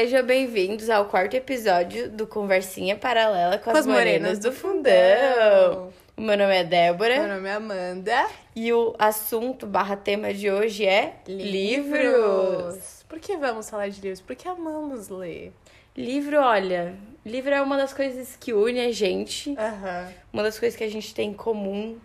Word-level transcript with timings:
sejam 0.00 0.24
bem-vindos 0.24 0.88
ao 0.88 1.04
quarto 1.04 1.34
episódio 1.34 2.08
do 2.10 2.26
Conversinha 2.26 2.96
Paralela 2.96 3.58
com, 3.58 3.70
Com 3.70 3.76
as 3.76 3.86
Morenas 3.86 4.38
do 4.38 4.50
Fundão. 4.50 5.92
O 6.16 6.22
meu 6.22 6.38
nome 6.38 6.56
é 6.56 6.64
Débora 6.64 7.18
Meu 7.18 7.28
nome 7.36 7.46
é 7.46 7.52
Amanda. 7.52 8.26
e 8.56 8.72
o 8.72 8.94
assunto 8.98 9.66
barra 9.66 9.96
tema 9.98 10.32
de 10.32 10.50
hoje 10.50 10.86
é 10.86 11.16
livros. 11.28 13.04
Por 13.10 13.20
que 13.20 13.36
vamos 13.36 13.68
falar 13.68 13.90
de 13.90 14.00
livros? 14.00 14.22
Porque 14.22 14.48
amamos 14.48 15.10
ler. 15.10 15.52
Livro, 15.94 16.40
olha, 16.40 16.94
livro 17.22 17.52
é 17.52 17.60
uma 17.60 17.76
das 17.76 17.92
coisas 17.92 18.34
que 18.40 18.54
une 18.54 18.80
a 18.80 18.90
gente, 18.90 19.54
Aham. 19.58 20.08
uma 20.32 20.42
das 20.42 20.58
coisas 20.58 20.78
que 20.78 20.84
a 20.84 20.90
gente 20.90 21.14
tem 21.14 21.28
em 21.28 21.34
comum. 21.34 21.98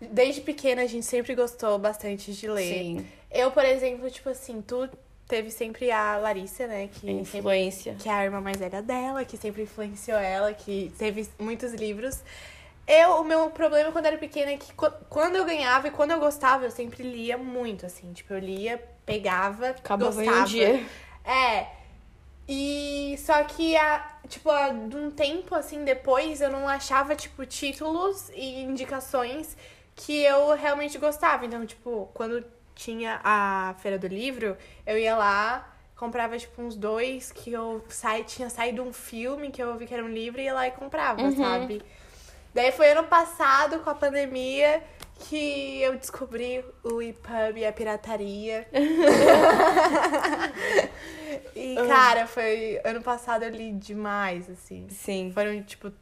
Desde 0.00 0.40
pequena 0.40 0.82
a 0.82 0.86
gente 0.86 1.06
sempre 1.06 1.36
gostou 1.36 1.78
bastante 1.78 2.32
de 2.32 2.48
ler. 2.48 2.74
Sim, 2.74 3.06
Eu, 3.30 3.52
por 3.52 3.64
exemplo, 3.64 4.10
tipo 4.10 4.28
assim, 4.30 4.60
tu 4.60 4.88
teve 5.28 5.50
sempre 5.50 5.90
a 5.92 6.16
Larissa, 6.16 6.66
né? 6.66 6.88
Que, 6.92 7.10
influência. 7.10 7.94
que 7.98 8.08
é 8.08 8.12
a 8.12 8.24
irmã 8.24 8.40
mais 8.40 8.56
velha 8.56 8.80
dela, 8.82 9.24
que 9.24 9.36
sempre 9.36 9.62
influenciou 9.62 10.18
ela, 10.18 10.52
que 10.54 10.92
teve 10.98 11.28
muitos 11.38 11.72
livros. 11.74 12.20
Eu, 12.86 13.20
o 13.20 13.24
meu 13.24 13.50
problema 13.50 13.92
quando 13.92 14.06
era 14.06 14.16
pequena 14.16 14.52
é 14.52 14.56
que 14.56 14.72
qu- 14.72 14.90
quando 15.10 15.36
eu 15.36 15.44
ganhava 15.44 15.88
e 15.88 15.90
quando 15.90 16.12
eu 16.12 16.18
gostava, 16.18 16.64
eu 16.64 16.70
sempre 16.70 17.02
lia 17.02 17.36
muito, 17.36 17.84
assim. 17.84 18.10
Tipo, 18.14 18.32
eu 18.32 18.38
lia, 18.38 18.82
pegava, 19.04 19.68
Acabava 19.68 20.22
em 20.22 20.26
gostava. 20.26 20.40
um 20.40 20.44
dia. 20.46 20.86
É. 21.24 21.66
E 22.48 23.14
só 23.18 23.44
que 23.44 23.76
a, 23.76 24.06
tipo, 24.26 24.50
a- 24.50 24.70
de 24.70 24.96
um 24.96 25.10
tempo 25.10 25.54
assim 25.54 25.84
depois 25.84 26.40
eu 26.40 26.48
não 26.50 26.66
achava 26.66 27.14
tipo 27.14 27.44
títulos 27.44 28.30
e 28.34 28.62
indicações 28.62 29.54
que 29.94 30.22
eu 30.22 30.54
realmente 30.54 30.96
gostava. 30.96 31.44
Então, 31.44 31.66
tipo, 31.66 32.08
quando 32.14 32.42
tinha 32.78 33.20
a 33.24 33.74
feira 33.80 33.98
do 33.98 34.06
livro, 34.06 34.56
eu 34.86 34.96
ia 34.96 35.16
lá, 35.16 35.76
comprava 35.96 36.38
tipo 36.38 36.62
uns 36.62 36.76
dois 36.76 37.32
que 37.32 37.52
eu 37.52 37.84
sai, 37.88 38.22
tinha 38.22 38.48
saído 38.48 38.84
um 38.84 38.92
filme 38.92 39.50
que 39.50 39.60
eu 39.60 39.76
vi 39.76 39.84
que 39.84 39.92
era 39.92 40.04
um 40.04 40.08
livro 40.08 40.40
e 40.40 40.44
ia 40.44 40.54
lá 40.54 40.68
e 40.68 40.70
comprava, 40.70 41.20
Uhum. 41.20 41.36
sabe? 41.36 41.82
Daí 42.54 42.70
foi 42.70 42.92
ano 42.92 43.02
passado 43.04 43.80
com 43.80 43.90
a 43.90 43.94
pandemia 43.96 44.80
que 45.28 45.80
eu 45.82 45.96
descobri 45.96 46.64
o 46.84 47.02
EPUB 47.02 47.58
e 47.58 47.66
a 47.66 47.72
pirataria. 47.72 48.66
E, 51.54 51.74
cara, 51.88 52.26
foi. 52.26 52.80
Ano 52.84 53.02
passado 53.02 53.42
eu 53.42 53.50
li 53.50 53.72
demais, 53.72 54.48
assim. 54.48 54.86
Sim. 54.90 55.32
Foram, 55.34 55.60
tipo, 55.62 55.92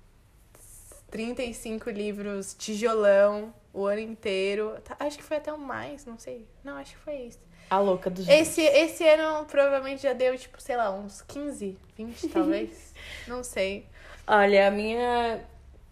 35 1.10 1.88
livros, 1.90 2.54
tijolão, 2.54 3.54
o 3.76 3.86
ano 3.86 4.00
inteiro. 4.00 4.74
Tá, 4.84 4.96
Acho 5.00 5.18
que 5.18 5.22
foi 5.24 5.36
até 5.36 5.52
um 5.52 5.58
mais, 5.58 6.04
não 6.06 6.18
sei. 6.18 6.46
Não, 6.64 6.76
acho 6.76 6.92
que 6.92 6.98
foi 6.98 7.14
isso. 7.22 7.38
A 7.68 7.78
louca 7.80 8.08
dos 8.08 8.28
Esse, 8.28 8.62
esse 8.62 9.02
ano 9.08 9.44
provavelmente 9.46 10.02
já 10.02 10.12
deu, 10.12 10.36
tipo, 10.38 10.60
sei 10.62 10.76
lá, 10.76 10.90
uns 10.90 11.20
15, 11.22 11.76
20, 11.96 12.28
talvez. 12.30 12.94
não 13.26 13.42
sei. 13.42 13.86
Olha, 14.26 14.68
a 14.68 14.70
minha. 14.70 15.44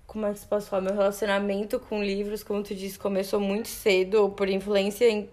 Como 0.06 0.26
é 0.26 0.32
que 0.32 0.38
se 0.38 0.46
posso 0.46 0.68
falar? 0.68 0.82
Meu 0.82 0.92
relacionamento 0.94 1.80
com 1.80 2.02
livros, 2.02 2.42
como 2.44 2.62
tu 2.62 2.74
disse, 2.74 2.98
começou 2.98 3.40
muito 3.40 3.66
cedo, 3.68 4.30
por 4.30 4.48
influência 4.48 5.08
em- 5.08 5.28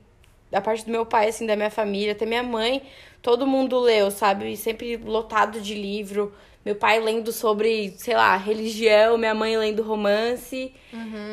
da 0.52 0.62
parte 0.62 0.86
do 0.86 0.92
meu 0.92 1.06
pai, 1.06 1.30
assim, 1.30 1.48
da 1.48 1.56
minha 1.56 1.72
família, 1.72 2.12
até 2.12 2.26
minha 2.26 2.44
mãe. 2.44 2.84
Todo 3.22 3.48
mundo 3.48 3.80
leu, 3.80 4.12
sabe? 4.12 4.56
Sempre 4.58 4.98
lotado 4.98 5.62
de 5.62 5.74
livro. 5.74 6.34
Meu 6.64 6.76
pai 6.76 7.00
lendo 7.00 7.32
sobre, 7.32 7.92
sei 7.98 8.16
lá, 8.16 8.36
religião, 8.36 9.18
minha 9.18 9.34
mãe 9.34 9.58
lendo 9.58 9.82
romance. 9.82 10.74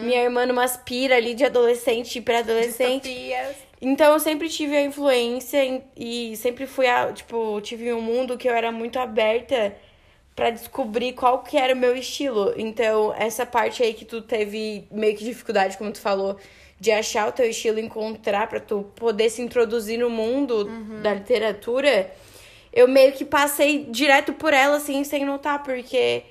Minha 0.05 0.23
irmã 0.23 0.47
numa 0.47 0.67
pira 0.69 1.17
ali 1.17 1.35
de 1.35 1.45
adolescente 1.45 2.19
e 2.19 2.23
pré-adolescente. 2.23 3.09
Distopias. 3.09 3.57
Então 3.81 4.13
eu 4.13 4.21
sempre 4.21 4.49
tive 4.49 4.77
a 4.77 4.83
influência 4.83 5.83
e 5.97 6.37
sempre 6.37 6.67
fui 6.67 6.87
a, 6.87 7.13
tipo, 7.13 7.61
tive 7.61 7.93
um 7.93 8.01
mundo 8.01 8.37
que 8.37 8.49
eu 8.49 8.55
era 8.55 8.73
muito 8.73 8.99
aberta 8.99 9.77
pra 10.35 10.51
descobrir 10.51 11.15
qual 11.15 11.43
que 11.43 11.57
era 11.57 11.75
o 11.75 11.77
meu 11.77 11.97
estilo. 11.97 12.55
Então, 12.57 13.13
essa 13.17 13.45
parte 13.45 13.83
aí 13.83 13.93
que 13.93 14.05
tu 14.05 14.23
teve 14.23 14.87
meio 14.91 15.17
que 15.17 15.25
dificuldade, 15.25 15.77
como 15.77 15.93
tu 15.93 16.01
falou, 16.01 16.37
de 16.81 16.91
achar 16.93 17.29
o 17.29 17.33
teu 17.33 17.49
estilo, 17.49 17.81
encontrar 17.81 18.47
pra 18.47 18.61
tu 18.61 18.85
poder 18.95 19.31
se 19.31 19.43
introduzir 19.43 19.99
no 19.99 20.09
mundo 20.09 20.65
da 21.03 21.15
literatura, 21.15 22.11
eu 22.73 22.87
meio 22.87 23.13
que 23.13 23.25
passei 23.25 23.85
direto 23.85 24.33
por 24.33 24.53
ela 24.53 24.77
assim, 24.77 25.03
sem 25.03 25.25
notar, 25.25 25.63
porque 25.63 26.23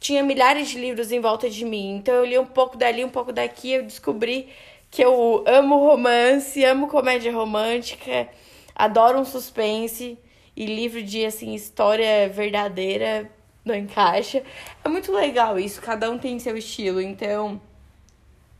tinha 0.00 0.22
milhares 0.22 0.68
de 0.68 0.78
livros 0.78 1.12
em 1.12 1.20
volta 1.20 1.48
de 1.48 1.64
mim. 1.64 1.96
Então 1.96 2.14
eu 2.14 2.24
li 2.24 2.38
um 2.38 2.44
pouco 2.44 2.76
dali, 2.76 3.04
um 3.04 3.10
pouco 3.10 3.32
daqui, 3.32 3.72
eu 3.72 3.84
descobri 3.84 4.48
que 4.90 5.02
eu 5.02 5.44
amo 5.46 5.76
romance, 5.78 6.64
amo 6.64 6.88
comédia 6.88 7.32
romântica, 7.32 8.28
adoro 8.74 9.18
um 9.18 9.24
suspense 9.24 10.18
e 10.56 10.66
livro 10.66 11.02
de 11.02 11.24
assim 11.24 11.54
história 11.54 12.28
verdadeira 12.28 13.30
não 13.64 13.74
encaixa. 13.74 14.42
É 14.84 14.88
muito 14.88 15.10
legal 15.12 15.58
isso, 15.58 15.80
cada 15.80 16.10
um 16.10 16.18
tem 16.18 16.38
seu 16.38 16.56
estilo, 16.56 17.00
então 17.00 17.60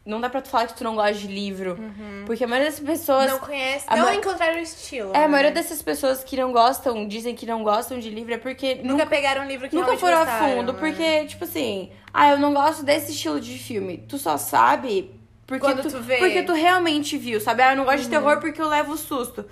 não 0.06 0.20
dá 0.20 0.28
pra 0.28 0.42
tu 0.42 0.48
falar 0.48 0.66
que 0.66 0.75
tu 0.75 0.84
não 0.84 0.94
gosta 0.94 1.15
de 1.15 1.26
livro, 1.26 1.78
porque 2.26 2.44
a 2.44 2.47
maioria 2.47 2.70
das 2.70 2.81
pessoas 2.81 3.31
Não 3.31 3.38
conhece, 3.38 3.84
a 3.88 3.97
não 3.97 4.04
ma- 4.04 4.15
encontraram 4.15 4.56
o 4.59 4.60
estilo. 4.62 5.12
é, 5.15 5.19
a 5.19 5.20
né? 5.22 5.28
maioria 5.28 5.50
dessas 5.53 5.81
pessoas 5.82 6.22
que 6.22 6.37
não 6.37 6.53
gostam, 6.53 7.09
dizem 7.09 7.34
que 7.34 7.47
não 7.47 7.62
gostam 7.65 7.98
de 7.98 8.10
livro 8.10 8.34
é 8.34 8.38
porque 8.38 8.76
Nunca 8.82 9.06
pegaram 9.06 9.42
um 9.42 9.47
livro 9.48 9.69
que 9.69 9.75
Nunca 9.75 9.97
foram 9.97 10.19
a 10.22 10.26
fundo, 10.26 10.72
né? 10.72 10.78
porque, 10.78 11.25
tipo 11.26 11.44
assim, 11.44 11.91
ah, 12.12 12.31
eu 12.31 12.38
não 12.38 12.53
gosto 12.53 12.84
desse 12.84 13.12
estilo 13.12 13.41
de 13.41 13.59
filme. 13.59 14.04
Tu 14.09 14.19
só 14.19 14.37
sabe 14.37 15.10
porque 15.47 15.65
Quando 15.65 15.82
tu, 15.82 15.91
tu 15.91 16.00
vê. 16.03 16.15
Uhum. 16.15 16.21
porque 16.21 16.42
tu 16.42 16.53
realmente 16.53 17.16
viu, 17.19 17.41
sabe? 17.41 17.62
Ah, 17.62 17.72
eu 17.72 17.76
não 17.76 17.84
gosto 17.84 18.03
de 18.03 18.09
terror 18.09 18.41
porque 18.41 18.60
eu 18.60 18.69
levo 18.69 18.97
susto. 18.97 19.44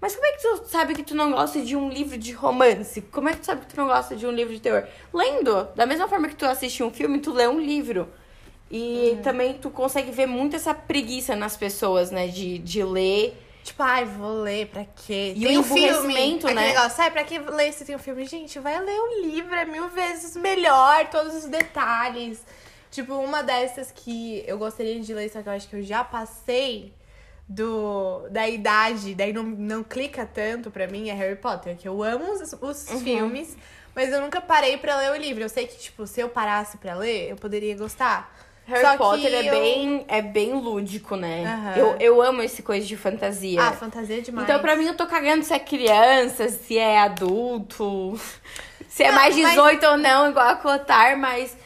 Mas 0.00 0.14
como 0.14 0.26
é 0.26 0.32
que 0.32 0.42
tu 0.42 0.62
sabe 0.68 0.94
que 0.94 1.02
tu 1.02 1.14
não 1.14 1.32
gosta 1.32 1.60
de 1.60 1.74
um 1.74 1.88
livro 1.88 2.16
de 2.16 2.32
romance? 2.32 3.00
Como 3.02 3.28
é 3.28 3.32
que 3.32 3.40
tu 3.40 3.46
sabe 3.46 3.62
que 3.62 3.74
tu 3.74 3.76
não 3.76 3.88
gosta 3.88 4.14
de 4.14 4.24
um 4.26 4.30
livro 4.30 4.54
de 4.54 4.60
terror? 4.60 4.84
Lendo. 5.12 5.68
Da 5.74 5.84
mesma 5.86 6.06
forma 6.06 6.28
que 6.28 6.36
tu 6.36 6.46
assiste 6.46 6.82
um 6.84 6.90
filme, 6.90 7.18
tu 7.18 7.32
lê 7.32 7.48
um 7.48 7.58
livro. 7.58 8.08
E 8.70 9.12
Uhum. 9.16 9.22
também 9.22 9.54
tu 9.54 9.70
consegue 9.70 10.10
ver 10.10 10.26
muito 10.26 10.54
essa 10.56 10.74
preguiça 10.74 11.34
nas 11.34 11.56
pessoas, 11.56 12.10
né? 12.10 12.26
De, 12.28 12.58
de 12.58 12.82
ler. 12.84 13.36
Tipo, 13.64 13.82
ai, 13.82 14.04
vou 14.04 14.42
ler, 14.42 14.66
pra 14.68 14.84
quê? 14.84 15.34
E 15.36 15.40
tem 15.44 15.56
o 15.56 15.60
um 15.60 15.64
filme, 15.64 16.14
né? 16.54 16.68
negócio, 16.68 16.96
sai, 16.96 17.10
pra 17.10 17.24
que 17.24 17.38
ler 17.38 17.72
se 17.72 17.84
tem 17.84 17.96
um 17.96 17.98
filme? 17.98 18.24
Gente, 18.24 18.58
vai 18.58 18.80
ler 18.82 18.98
o 18.98 19.22
livro, 19.22 19.54
é 19.54 19.64
mil 19.64 19.88
vezes 19.88 20.36
melhor, 20.36 21.06
todos 21.08 21.34
os 21.34 21.44
detalhes. 21.44 22.42
Tipo, 22.90 23.14
uma 23.14 23.42
dessas 23.42 23.90
que 23.94 24.42
eu 24.46 24.56
gostaria 24.58 24.98
de 25.00 25.12
ler, 25.12 25.28
só 25.30 25.42
que 25.42 25.48
eu 25.48 25.52
acho 25.52 25.68
que 25.68 25.76
eu 25.76 25.82
já 25.82 26.02
passei 26.02 26.92
do 27.48 28.28
da 28.30 28.46
idade, 28.48 29.14
daí 29.14 29.32
não, 29.32 29.42
não 29.42 29.82
clica 29.82 30.26
tanto 30.26 30.70
pra 30.70 30.86
mim, 30.86 31.08
é 31.08 31.14
Harry 31.14 31.36
Potter, 31.36 31.76
que 31.76 31.88
eu 31.88 32.02
amo 32.02 32.32
os, 32.32 32.52
os 32.52 32.90
Uhum. 32.90 33.00
filmes, 33.00 33.56
mas 33.94 34.10
eu 34.12 34.20
nunca 34.20 34.40
parei 34.40 34.76
pra 34.76 34.96
ler 34.98 35.10
o 35.12 35.16
livro. 35.16 35.42
Eu 35.42 35.48
sei 35.48 35.66
que, 35.66 35.78
tipo, 35.78 36.06
se 36.06 36.20
eu 36.20 36.28
parasse 36.28 36.76
pra 36.78 36.94
ler, 36.94 37.30
eu 37.30 37.36
poderia 37.36 37.76
gostar. 37.76 38.34
Harry 38.68 38.82
Só 38.82 38.96
Potter 38.98 39.32
é, 39.32 39.48
eu- 39.48 39.50
bem, 39.50 40.04
é 40.08 40.20
bem 40.20 40.52
lúdico, 40.52 41.16
né? 41.16 41.42
Aham. 41.44 41.74
Eu, 41.76 41.96
eu 41.98 42.22
amo 42.22 42.42
esse 42.42 42.62
coisa 42.62 42.86
de 42.86 42.96
fantasia. 42.96 43.62
Ah, 43.62 43.72
fantasia 43.72 44.20
demais. 44.20 44.46
Então, 44.46 44.60
pra 44.60 44.76
mim, 44.76 44.84
eu 44.84 44.94
tô 44.94 45.06
cagando 45.06 45.42
se 45.42 45.54
é 45.54 45.58
criança, 45.58 46.48
se 46.50 46.76
é 46.76 46.98
adulto, 46.98 48.20
se 48.88 49.02
é 49.04 49.08
Não, 49.08 49.14
mais 49.16 49.34
mas- 49.36 49.50
18 49.50 49.86
ou 49.86 49.96
não, 49.96 50.28
igual 50.30 50.48
a 50.48 50.54
Cotar, 50.56 51.18
mas 51.18 51.56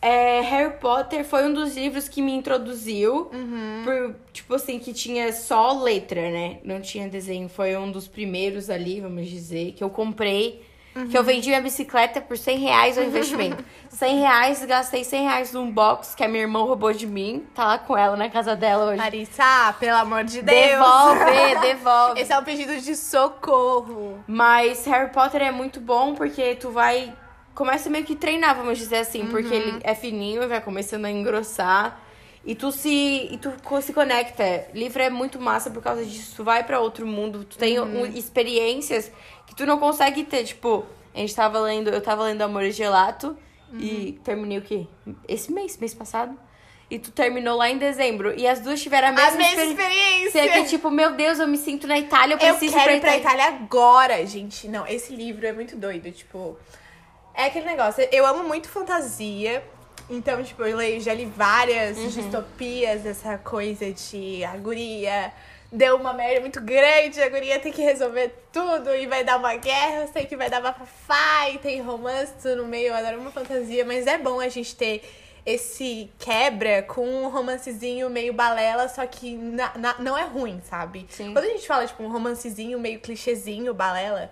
é, 0.00 0.40
Harry 0.40 0.74
Potter 0.78 1.24
foi 1.24 1.44
um 1.44 1.52
dos 1.52 1.76
livros 1.76 2.08
que 2.08 2.22
me 2.22 2.32
introduziu. 2.32 3.28
Uhum. 3.32 3.82
Por, 3.84 4.14
tipo 4.32 4.54
assim, 4.54 4.78
que 4.78 4.92
tinha 4.94 5.32
só 5.32 5.72
letra, 5.82 6.30
né? 6.30 6.58
Não 6.64 6.80
tinha 6.80 7.08
desenho. 7.08 7.48
Foi 7.48 7.76
um 7.76 7.90
dos 7.90 8.08
primeiros 8.08 8.70
ali, 8.70 9.00
vamos 9.00 9.28
dizer, 9.28 9.72
que 9.72 9.84
eu 9.84 9.90
comprei. 9.90 10.64
Que 11.10 11.16
eu 11.18 11.22
vendi 11.22 11.48
minha 11.48 11.60
bicicleta 11.60 12.20
por 12.20 12.36
100 12.38 12.58
reais 12.58 12.98
ao 12.98 13.04
investimento. 13.04 13.62
100 13.90 14.18
reais, 14.20 14.64
gastei 14.64 15.02
100 15.04 15.22
reais 15.24 15.52
num 15.52 15.70
box 15.70 16.14
que 16.14 16.22
a 16.24 16.28
minha 16.28 16.42
irmã 16.42 16.60
roubou 16.62 16.92
de 16.92 17.06
mim. 17.06 17.44
Tá 17.54 17.64
lá 17.66 17.78
com 17.78 17.96
ela 17.96 18.16
na 18.16 18.28
casa 18.28 18.54
dela 18.54 18.86
hoje. 18.86 18.98
Larissa, 18.98 19.74
pelo 19.80 19.96
amor 19.98 20.24
de 20.24 20.42
Deus. 20.42 20.56
Devolve, 20.70 21.54
devolve. 21.62 22.20
Esse 22.20 22.32
é 22.32 22.38
um 22.38 22.44
pedido 22.44 22.76
de 22.80 22.94
socorro. 22.96 24.22
Mas 24.26 24.84
Harry 24.86 25.10
Potter 25.12 25.42
é 25.42 25.50
muito 25.50 25.80
bom 25.80 26.14
porque 26.14 26.54
tu 26.54 26.70
vai. 26.70 27.12
Começa 27.54 27.90
meio 27.90 28.04
que 28.04 28.14
treinar, 28.14 28.54
vamos 28.54 28.78
dizer 28.78 28.98
assim, 28.98 29.26
porque 29.26 29.52
ele 29.52 29.80
é 29.82 29.94
fininho 29.94 30.42
e 30.42 30.46
vai 30.46 30.60
começando 30.60 31.06
a 31.06 31.10
engrossar. 31.10 32.00
E 32.44 32.54
tu 32.54 32.70
se. 32.70 33.28
E 33.32 33.36
tu 33.38 33.52
se 33.82 33.92
conecta. 33.92 34.66
Livro 34.72 35.02
é 35.02 35.10
muito 35.10 35.40
massa 35.40 35.70
por 35.70 35.82
causa 35.82 36.04
disso. 36.04 36.34
Tu 36.36 36.44
vai 36.44 36.62
pra 36.62 36.78
outro 36.80 37.04
mundo, 37.06 37.44
tu 37.44 37.58
tem 37.58 37.80
um- 37.80 38.06
experiências 38.06 39.10
tu 39.58 39.66
não 39.66 39.78
consegue 39.78 40.24
ter. 40.24 40.44
Tipo, 40.44 40.86
a 41.14 41.18
gente 41.18 41.34
tava 41.34 41.58
lendo. 41.60 41.90
Eu 41.90 42.00
tava 42.00 42.22
lendo 42.22 42.40
Amor 42.40 42.62
e 42.62 42.70
Gelato 42.70 43.36
e 43.74 44.18
terminei 44.24 44.56
o 44.56 44.62
quê? 44.62 44.86
Esse 45.28 45.52
mês, 45.52 45.76
mês 45.76 45.92
passado. 45.92 46.34
E 46.90 46.98
tu 46.98 47.10
terminou 47.10 47.54
lá 47.58 47.68
em 47.68 47.76
dezembro. 47.76 48.32
E 48.34 48.46
as 48.48 48.60
duas 48.60 48.80
tiveram 48.80 49.08
a 49.08 49.12
mesma, 49.12 49.28
A 49.28 49.36
mesma 49.36 49.62
experi- 49.64 49.68
experiência. 49.72 50.30
Você 50.42 50.48
que, 50.48 50.64
tipo, 50.70 50.90
meu 50.90 51.10
Deus, 51.12 51.38
eu 51.38 51.46
me 51.46 51.58
sinto 51.58 51.86
na 51.86 51.98
Itália, 51.98 52.34
eu 52.40 52.48
eu 52.48 52.54
preciso 52.54 52.74
quero 52.78 52.92
ir 52.96 53.00
pra 53.02 53.14
Itália 53.18 53.44
agora, 53.44 54.24
gente. 54.24 54.66
Não, 54.68 54.86
esse 54.86 55.14
livro 55.14 55.46
é 55.46 55.52
muito 55.52 55.76
doido, 55.76 56.10
tipo... 56.10 56.56
É 57.34 57.44
aquele 57.44 57.66
negócio, 57.66 58.08
eu 58.10 58.24
amo 58.26 58.42
muito 58.48 58.68
fantasia. 58.70 59.62
Então, 60.08 60.42
tipo, 60.42 60.62
eu 60.64 60.78
leio, 60.78 60.98
já 61.02 61.12
li 61.12 61.26
várias 61.26 61.98
Uhum. 61.98 62.08
distopias, 62.08 63.04
essa 63.04 63.36
coisa 63.36 63.92
de 63.92 64.42
a 64.42 64.56
guria 64.56 65.30
deu 65.70 65.96
uma 65.96 66.12
merda 66.12 66.40
muito 66.40 66.60
grande, 66.60 67.20
a 67.20 67.28
guria 67.28 67.58
tem 67.58 67.72
que 67.72 67.82
resolver 67.82 68.32
tudo 68.52 68.94
e 68.94 69.06
vai 69.06 69.22
dar 69.22 69.36
uma 69.36 69.54
guerra, 69.56 70.02
eu 70.02 70.08
sei 70.08 70.24
que 70.24 70.36
vai 70.36 70.48
dar 70.48 70.60
bafafá 70.60 71.50
e 71.50 71.58
tem 71.58 71.80
romance 71.80 72.32
tudo 72.40 72.62
no 72.62 72.66
meio, 72.66 72.88
eu 72.88 72.94
adoro 72.94 73.20
uma 73.20 73.30
fantasia, 73.30 73.84
mas 73.84 74.06
é 74.06 74.16
bom 74.16 74.40
a 74.40 74.48
gente 74.48 74.74
ter 74.74 75.02
esse 75.44 76.10
quebra 76.18 76.82
com 76.82 77.06
um 77.06 77.28
romancezinho 77.28 78.10
meio 78.10 78.32
balela, 78.32 78.88
só 78.88 79.06
que 79.06 79.34
na, 79.36 79.72
na, 79.78 79.98
não 79.98 80.16
é 80.16 80.24
ruim, 80.24 80.60
sabe? 80.62 81.06
Sim. 81.08 81.32
Quando 81.32 81.46
a 81.46 81.48
gente 81.48 81.66
fala, 81.66 81.86
tipo, 81.86 82.02
um 82.02 82.10
romancezinho 82.10 82.78
meio 82.78 83.00
clichêzinho, 83.00 83.72
balela, 83.72 84.30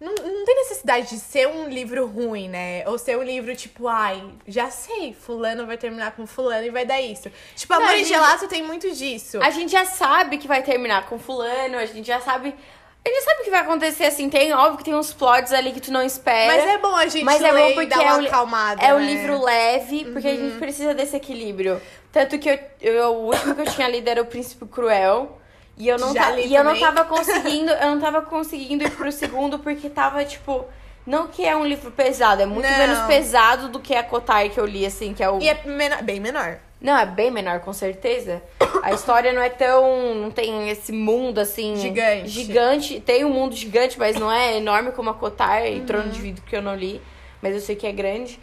não, 0.00 0.14
não 0.14 0.44
tem 0.46 0.54
necessidade 0.56 1.10
de 1.10 1.18
ser 1.18 1.46
um 1.46 1.68
livro 1.68 2.06
ruim, 2.06 2.48
né? 2.48 2.82
Ou 2.88 2.96
ser 2.96 3.18
um 3.18 3.22
livro 3.22 3.54
tipo, 3.54 3.86
ai, 3.86 4.24
já 4.48 4.70
sei, 4.70 5.12
fulano 5.12 5.66
vai 5.66 5.76
terminar 5.76 6.12
com 6.12 6.26
fulano 6.26 6.64
e 6.64 6.70
vai 6.70 6.86
dar 6.86 7.00
isso. 7.00 7.30
Tipo, 7.54 7.74
Não, 7.74 7.82
Amor 7.82 7.96
e 7.96 8.04
Gelato 8.04 8.48
tem 8.48 8.62
muito 8.62 8.90
disso. 8.92 9.42
A 9.42 9.50
gente 9.50 9.72
já 9.72 9.84
sabe 9.84 10.38
que 10.38 10.48
vai 10.48 10.62
terminar 10.62 11.06
com 11.06 11.18
fulano, 11.18 11.76
a 11.76 11.84
gente 11.86 12.06
já 12.06 12.18
sabe. 12.20 12.54
A 13.02 13.08
gente 13.08 13.22
sabe 13.24 13.40
o 13.40 13.44
que 13.44 13.50
vai 13.50 13.60
acontecer, 13.60 14.04
assim, 14.04 14.28
tem, 14.28 14.52
óbvio 14.52 14.76
que 14.78 14.84
tem 14.84 14.94
uns 14.94 15.12
plots 15.12 15.52
ali 15.54 15.72
que 15.72 15.80
tu 15.80 15.90
não 15.90 16.02
espera. 16.02 16.54
Mas 16.54 16.66
é 16.68 16.78
bom 16.78 16.94
a 16.94 17.06
gente 17.06 17.24
Mas 17.24 17.42
é 17.42 17.50
bom 17.52 17.72
porque 17.72 17.86
dar 17.86 18.02
é 18.02 18.04
uma 18.06 18.16
um, 18.16 18.20
li- 18.20 18.28
acalmada, 18.28 18.82
é 18.82 18.94
um 18.94 18.98
né? 18.98 19.06
livro 19.06 19.42
leve, 19.42 20.04
porque 20.12 20.28
a 20.28 20.36
gente 20.36 20.58
precisa 20.58 20.92
desse 20.92 21.16
equilíbrio. 21.16 21.80
Tanto 22.12 22.38
que 22.38 22.50
eu, 22.50 22.58
eu- 22.82 23.14
o 23.14 23.26
último 23.28 23.54
que 23.54 23.62
eu 23.62 23.66
tinha 23.72 23.88
lido 23.88 24.06
era 24.08 24.20
O 24.20 24.26
Príncipe 24.26 24.66
Cruel. 24.66 25.39
E 25.76 25.88
eu 25.88 25.98
não, 25.98 26.12
e 26.38 26.54
eu 26.54 26.62
não 26.64 26.78
tava 26.78 27.04
conseguindo, 27.08 27.70
eu 27.72 27.90
não 27.90 28.00
tava 28.00 28.22
conseguindo 28.22 28.84
ir 28.84 28.90
pro 28.90 29.10
segundo 29.10 29.58
porque 29.58 29.88
tava, 29.88 30.24
tipo. 30.24 30.64
Não 31.06 31.26
que 31.28 31.44
é 31.46 31.56
um 31.56 31.64
livro 31.64 31.90
pesado, 31.90 32.42
é 32.42 32.46
muito 32.46 32.68
Não. 32.68 32.76
menos 32.78 32.98
pesado 33.06 33.68
do 33.70 33.80
que 33.80 33.94
a 33.94 34.02
Kotai 34.02 34.50
que 34.50 34.60
eu 34.60 34.66
li, 34.66 34.84
assim, 34.84 35.14
que 35.14 35.22
é 35.22 35.30
o. 35.30 35.40
E 35.40 35.48
é 35.48 35.58
menor- 35.64 36.02
bem 36.02 36.20
menor. 36.20 36.58
Não, 36.80 36.96
é 36.96 37.06
bem 37.06 37.30
menor, 37.30 37.60
com 37.60 37.72
certeza. 37.72 38.42
A 38.82 38.92
história 38.92 39.32
não 39.32 39.40
é 39.42 39.48
tão. 39.48 40.14
Não 40.14 40.30
tem 40.30 40.68
esse 40.68 40.92
mundo 40.92 41.38
assim. 41.38 41.74
Gigante. 41.76 42.28
Gigante. 42.28 43.00
Tem 43.00 43.24
um 43.24 43.30
mundo 43.30 43.54
gigante, 43.56 43.98
mas 43.98 44.16
não 44.16 44.30
é 44.30 44.58
enorme 44.58 44.92
como 44.92 45.08
a 45.10 45.14
Cotar 45.14 45.66
e 45.66 45.80
Trono 45.80 46.04
Uhum. 46.04 46.10
de 46.10 46.20
Vidro, 46.20 46.42
que 46.46 46.54
eu 46.54 46.62
não 46.62 46.74
li. 46.76 47.00
Mas 47.42 47.54
eu 47.54 47.60
sei 47.60 47.74
que 47.76 47.86
é 47.86 47.92
grande. 47.92 48.38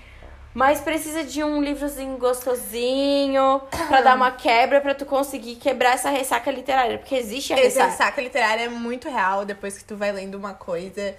Mas 0.54 0.82
precisa 0.82 1.24
de 1.24 1.44
um 1.44 1.62
livrozinho 1.62 2.18
gostosinho 2.18 3.62
pra 3.88 4.02
dar 4.02 4.16
uma 4.16 4.32
quebra 4.32 4.82
pra 4.82 4.96
tu 4.96 5.06
conseguir 5.06 5.56
quebrar 5.56 5.94
essa 5.94 6.10
ressaca 6.10 6.50
literária. 6.50 6.98
Porque 6.98 7.16
existe 7.16 7.54
a 7.54 7.56
ressaca. 7.56 7.92
ressaca 7.92 8.22
literária 8.22 8.64
é 8.64 8.70
muito 8.70 9.08
real 9.08 9.46
depois 9.46 9.78
que 9.78 9.84
tu 9.84 9.96
vai 9.96 10.12
lendo 10.12 10.36
uma 10.36 10.54
coisa 10.54 11.16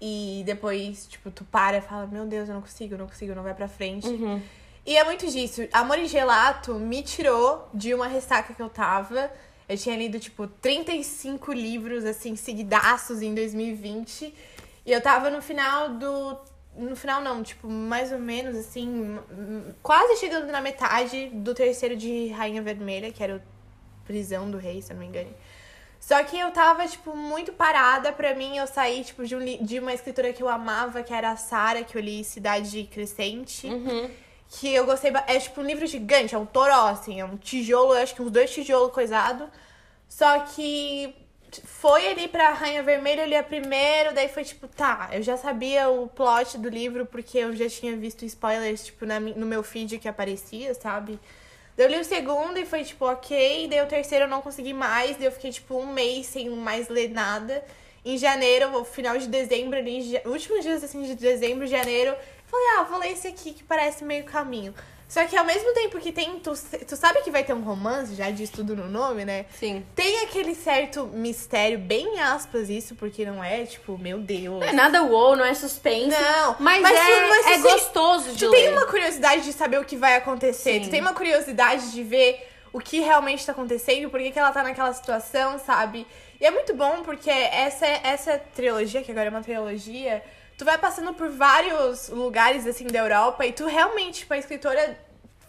e 0.00 0.42
depois, 0.44 1.06
tipo, 1.06 1.30
tu 1.30 1.44
para 1.44 1.78
e 1.78 1.80
fala, 1.80 2.06
meu 2.06 2.26
Deus, 2.26 2.48
eu 2.48 2.54
não 2.54 2.60
consigo, 2.60 2.94
eu 2.94 2.98
não 2.98 3.06
consigo, 3.06 3.34
não 3.34 3.42
vai 3.42 3.54
pra 3.54 3.68
frente. 3.68 4.06
Uhum. 4.06 4.42
E 4.86 4.98
é 4.98 5.04
muito 5.04 5.26
disso. 5.30 5.66
Amor 5.72 5.98
e 5.98 6.06
Gelato 6.06 6.74
me 6.74 7.02
tirou 7.02 7.68
de 7.72 7.94
uma 7.94 8.06
ressaca 8.06 8.52
que 8.52 8.60
eu 8.60 8.68
tava. 8.68 9.30
Eu 9.66 9.78
tinha 9.78 9.96
lido, 9.96 10.20
tipo, 10.20 10.46
35 10.46 11.52
livros, 11.54 12.04
assim, 12.04 12.36
seguidaços 12.36 13.22
em 13.22 13.34
2020. 13.34 14.34
E 14.84 14.92
eu 14.92 15.00
tava 15.00 15.30
no 15.30 15.40
final 15.40 15.88
do. 15.88 16.36
No 16.76 16.96
final, 16.96 17.20
não, 17.20 17.42
tipo, 17.42 17.68
mais 17.68 18.10
ou 18.10 18.18
menos, 18.18 18.56
assim, 18.56 19.18
quase 19.82 20.16
chegando 20.16 20.50
na 20.50 20.60
metade 20.60 21.28
do 21.32 21.54
terceiro 21.54 21.96
de 21.96 22.28
Rainha 22.28 22.62
Vermelha, 22.62 23.12
que 23.12 23.22
era 23.22 23.36
o 23.36 23.40
Prisão 24.04 24.50
do 24.50 24.58
Rei, 24.58 24.82
se 24.82 24.92
eu 24.92 24.96
não 24.96 25.02
me 25.02 25.08
engano. 25.08 25.32
Só 26.00 26.22
que 26.22 26.38
eu 26.38 26.50
tava, 26.50 26.86
tipo, 26.86 27.16
muito 27.16 27.52
parada 27.52 28.12
pra 28.12 28.34
mim. 28.34 28.58
Eu 28.58 28.66
saí, 28.66 29.02
tipo, 29.02 29.24
de, 29.24 29.34
um 29.34 29.64
de 29.64 29.78
uma 29.78 29.94
escritora 29.94 30.34
que 30.34 30.42
eu 30.42 30.48
amava, 30.50 31.02
que 31.02 31.14
era 31.14 31.30
a 31.30 31.36
Sara, 31.36 31.82
que 31.82 31.96
eu 31.96 32.02
li 32.02 32.22
Cidade 32.22 32.84
Crescente. 32.92 33.66
Uhum. 33.66 34.10
Que 34.48 34.74
eu 34.74 34.84
gostei. 34.84 35.10
É 35.26 35.38
tipo 35.38 35.62
um 35.62 35.64
livro 35.64 35.86
gigante, 35.86 36.34
é 36.34 36.38
um 36.38 36.44
toró, 36.44 36.88
assim, 36.88 37.20
é 37.20 37.24
um 37.24 37.38
tijolo, 37.38 37.94
eu 37.94 38.02
acho 38.02 38.14
que 38.14 38.20
uns 38.20 38.30
dois 38.30 38.52
tijolos 38.52 38.92
coisado. 38.92 39.48
Só 40.06 40.40
que 40.40 41.14
foi 41.64 42.06
ali 42.08 42.28
pra 42.28 42.50
Rainha 42.50 42.82
Vermelha, 42.82 43.22
eu 43.22 43.28
li 43.28 43.36
a 43.36 43.42
primeiro, 43.42 44.14
daí 44.14 44.28
foi 44.28 44.44
tipo, 44.44 44.66
tá, 44.68 45.10
eu 45.12 45.22
já 45.22 45.36
sabia 45.36 45.88
o 45.88 46.08
plot 46.08 46.58
do 46.58 46.68
livro, 46.68 47.06
porque 47.06 47.38
eu 47.38 47.54
já 47.54 47.68
tinha 47.68 47.96
visto 47.96 48.24
spoilers, 48.24 48.86
tipo, 48.86 49.04
na, 49.04 49.20
no 49.20 49.46
meu 49.46 49.62
feed 49.62 49.98
que 49.98 50.08
aparecia, 50.08 50.74
sabe? 50.74 51.18
Daí 51.76 51.86
eu 51.86 51.90
li 51.90 52.00
o 52.00 52.04
segundo 52.04 52.58
e 52.58 52.64
foi 52.64 52.84
tipo, 52.84 53.04
ok, 53.04 53.68
daí 53.68 53.82
o 53.82 53.86
terceiro 53.86 54.24
eu 54.24 54.28
não 54.28 54.40
consegui 54.40 54.72
mais, 54.72 55.16
daí 55.16 55.26
eu 55.26 55.32
fiquei 55.32 55.50
tipo 55.50 55.76
um 55.76 55.92
mês 55.92 56.26
sem 56.26 56.48
mais 56.50 56.88
ler 56.88 57.10
nada. 57.10 57.64
Em 58.04 58.18
janeiro, 58.18 58.84
final 58.84 59.16
de 59.16 59.26
dezembro, 59.26 59.78
ali, 59.78 60.20
últimos 60.26 60.62
dias 60.62 60.84
assim 60.84 61.02
de 61.02 61.14
dezembro, 61.14 61.66
janeiro, 61.66 62.14
falei, 62.46 62.66
ah, 62.76 62.82
vou 62.82 62.98
ler 62.98 63.12
esse 63.12 63.26
aqui 63.26 63.52
que 63.52 63.64
parece 63.64 64.04
meio 64.04 64.24
caminho. 64.24 64.74
Só 65.08 65.24
que 65.26 65.36
ao 65.36 65.44
mesmo 65.44 65.72
tempo 65.74 66.00
que 66.00 66.10
tem. 66.10 66.40
Tu, 66.40 66.52
tu 66.88 66.96
sabe 66.96 67.20
que 67.22 67.30
vai 67.30 67.44
ter 67.44 67.52
um 67.52 67.60
romance, 67.62 68.14
já 68.14 68.30
diz 68.30 68.50
tudo 68.50 68.74
no 68.74 68.88
nome, 68.88 69.24
né? 69.24 69.44
Sim. 69.60 69.84
Tem 69.94 70.22
aquele 70.24 70.54
certo 70.54 71.06
mistério, 71.06 71.78
bem 71.78 72.20
aspas, 72.20 72.68
isso, 72.70 72.94
porque 72.94 73.24
não 73.24 73.42
é 73.44 73.64
tipo, 73.64 73.96
meu 73.98 74.18
Deus. 74.18 74.60
Não 74.60 74.62
é 74.68 74.72
nada 74.72 75.02
wow, 75.02 75.36
não 75.36 75.44
é 75.44 75.54
suspense. 75.54 76.08
Não, 76.08 76.56
Mas, 76.58 76.80
mas 76.82 76.96
é, 76.98 77.28
mas 77.28 77.46
é 77.46 77.58
gostoso 77.58 78.32
de 78.32 78.38
Tu 78.38 78.50
ler. 78.50 78.56
tem 78.58 78.68
uma 78.72 78.86
curiosidade 78.86 79.42
de 79.44 79.52
saber 79.52 79.78
o 79.78 79.84
que 79.84 79.96
vai 79.96 80.16
acontecer. 80.16 80.74
Sim. 80.74 80.80
Tu 80.80 80.90
tem 80.90 81.00
uma 81.00 81.14
curiosidade 81.14 81.92
de 81.92 82.02
ver 82.02 82.50
o 82.72 82.80
que 82.80 82.98
realmente 83.00 83.46
tá 83.46 83.52
acontecendo, 83.52 84.10
por 84.10 84.18
que, 84.18 84.32
que 84.32 84.38
ela 84.38 84.50
tá 84.50 84.62
naquela 84.64 84.92
situação, 84.92 85.60
sabe? 85.60 86.04
E 86.40 86.44
é 86.46 86.50
muito 86.50 86.74
bom 86.74 87.02
porque 87.04 87.30
essa, 87.30 87.86
essa 87.86 88.36
trilogia, 88.54 89.00
que 89.02 89.12
agora 89.12 89.28
é 89.28 89.30
uma 89.30 89.42
trilogia, 89.42 90.22
tu 90.56 90.64
vai 90.64 90.78
passando 90.78 91.12
por 91.14 91.28
vários 91.30 92.08
lugares 92.08 92.66
assim 92.66 92.86
da 92.86 92.98
Europa 93.00 93.44
e 93.46 93.52
tu 93.52 93.66
realmente, 93.66 94.20
tipo, 94.20 94.34
a 94.34 94.38
escritora 94.38 94.98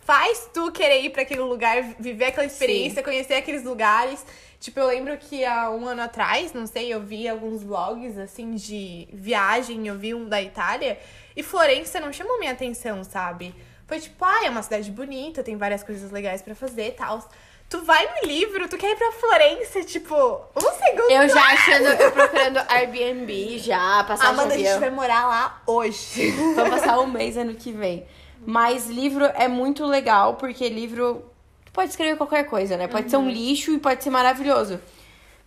faz 0.01 0.49
tu 0.53 0.71
querer 0.71 1.01
ir 1.01 1.09
pra 1.09 1.23
aquele 1.23 1.41
lugar, 1.41 1.81
viver 1.99 2.25
aquela 2.25 2.45
experiência, 2.45 3.01
conhecer 3.03 3.33
aqueles 3.33 3.63
lugares. 3.63 4.23
Tipo, 4.59 4.79
eu 4.79 4.87
lembro 4.87 5.17
que 5.17 5.43
há 5.43 5.69
um 5.69 5.87
ano 5.87 6.01
atrás, 6.01 6.53
não 6.53 6.65
sei, 6.65 6.93
eu 6.93 7.01
vi 7.01 7.27
alguns 7.27 7.63
vlogs 7.63 8.17
assim 8.17 8.55
de 8.55 9.07
viagem, 9.11 9.87
eu 9.87 9.97
vi 9.97 10.13
um 10.13 10.27
da 10.27 10.41
Itália, 10.41 10.99
e 11.35 11.43
Florença 11.43 11.99
não 11.99 12.13
chamou 12.13 12.39
minha 12.39 12.51
atenção, 12.51 13.03
sabe? 13.03 13.53
Foi 13.87 13.99
tipo, 13.99 14.23
ah, 14.23 14.45
é 14.45 14.49
uma 14.49 14.63
cidade 14.63 14.89
bonita, 14.89 15.43
tem 15.43 15.57
várias 15.57 15.83
coisas 15.83 16.09
legais 16.11 16.41
pra 16.41 16.55
fazer 16.55 16.87
e 16.87 16.91
tal. 16.91 17.27
Tu 17.67 17.81
vai 17.83 18.05
no 18.05 18.27
livro, 18.27 18.69
tu 18.69 18.77
quer 18.77 18.91
ir 18.91 18.95
pra 18.95 19.11
Florença, 19.11 19.83
tipo, 19.83 20.15
um 20.15 20.61
segundo. 20.61 21.11
Eu 21.11 21.27
já 21.27 21.41
achando, 21.41 21.87
eu 21.87 22.11
procurando 22.11 22.59
Airbnb 22.69 23.57
já, 23.57 24.03
passar 24.03 24.29
Amanda, 24.29 24.53
a 24.53 24.57
gente 24.57 24.79
vai 24.79 24.91
morar 24.91 25.27
lá 25.27 25.61
hoje. 25.65 26.31
Vou 26.31 26.69
passar 26.69 26.99
um 26.99 27.07
mês 27.07 27.35
ano 27.37 27.55
que 27.55 27.71
vem. 27.71 28.05
Mas 28.45 28.87
livro 28.87 29.25
é 29.25 29.47
muito 29.47 29.83
legal, 29.85 30.35
porque 30.35 30.69
livro 30.69 31.25
tu 31.65 31.71
pode 31.71 31.89
escrever 31.89 32.15
qualquer 32.17 32.43
coisa, 32.45 32.77
né? 32.77 32.87
Pode 32.87 33.09
ser 33.09 33.17
um 33.17 33.29
lixo 33.29 33.71
e 33.71 33.79
pode 33.79 34.03
ser 34.03 34.11
maravilhoso. 34.11 34.79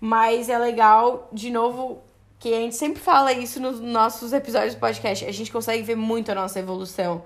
Mas 0.00 0.48
é 0.48 0.58
legal, 0.58 1.28
de 1.32 1.50
novo, 1.50 2.02
que 2.38 2.54
a 2.54 2.58
gente 2.58 2.76
sempre 2.76 3.00
fala 3.02 3.32
isso 3.32 3.60
nos 3.60 3.80
nossos 3.80 4.32
episódios 4.32 4.74
do 4.74 4.80
podcast. 4.80 5.24
A 5.24 5.32
gente 5.32 5.50
consegue 5.50 5.82
ver 5.82 5.96
muito 5.96 6.30
a 6.30 6.34
nossa 6.34 6.58
evolução. 6.58 7.22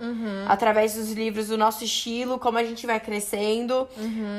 Através 0.49 0.95
dos 0.95 1.12
livros, 1.12 1.49
do 1.49 1.59
nosso 1.59 1.85
estilo, 1.85 2.38
como 2.38 2.57
a 2.59 2.64
gente 2.64 2.87
vai 2.87 2.99
crescendo. 2.99 3.87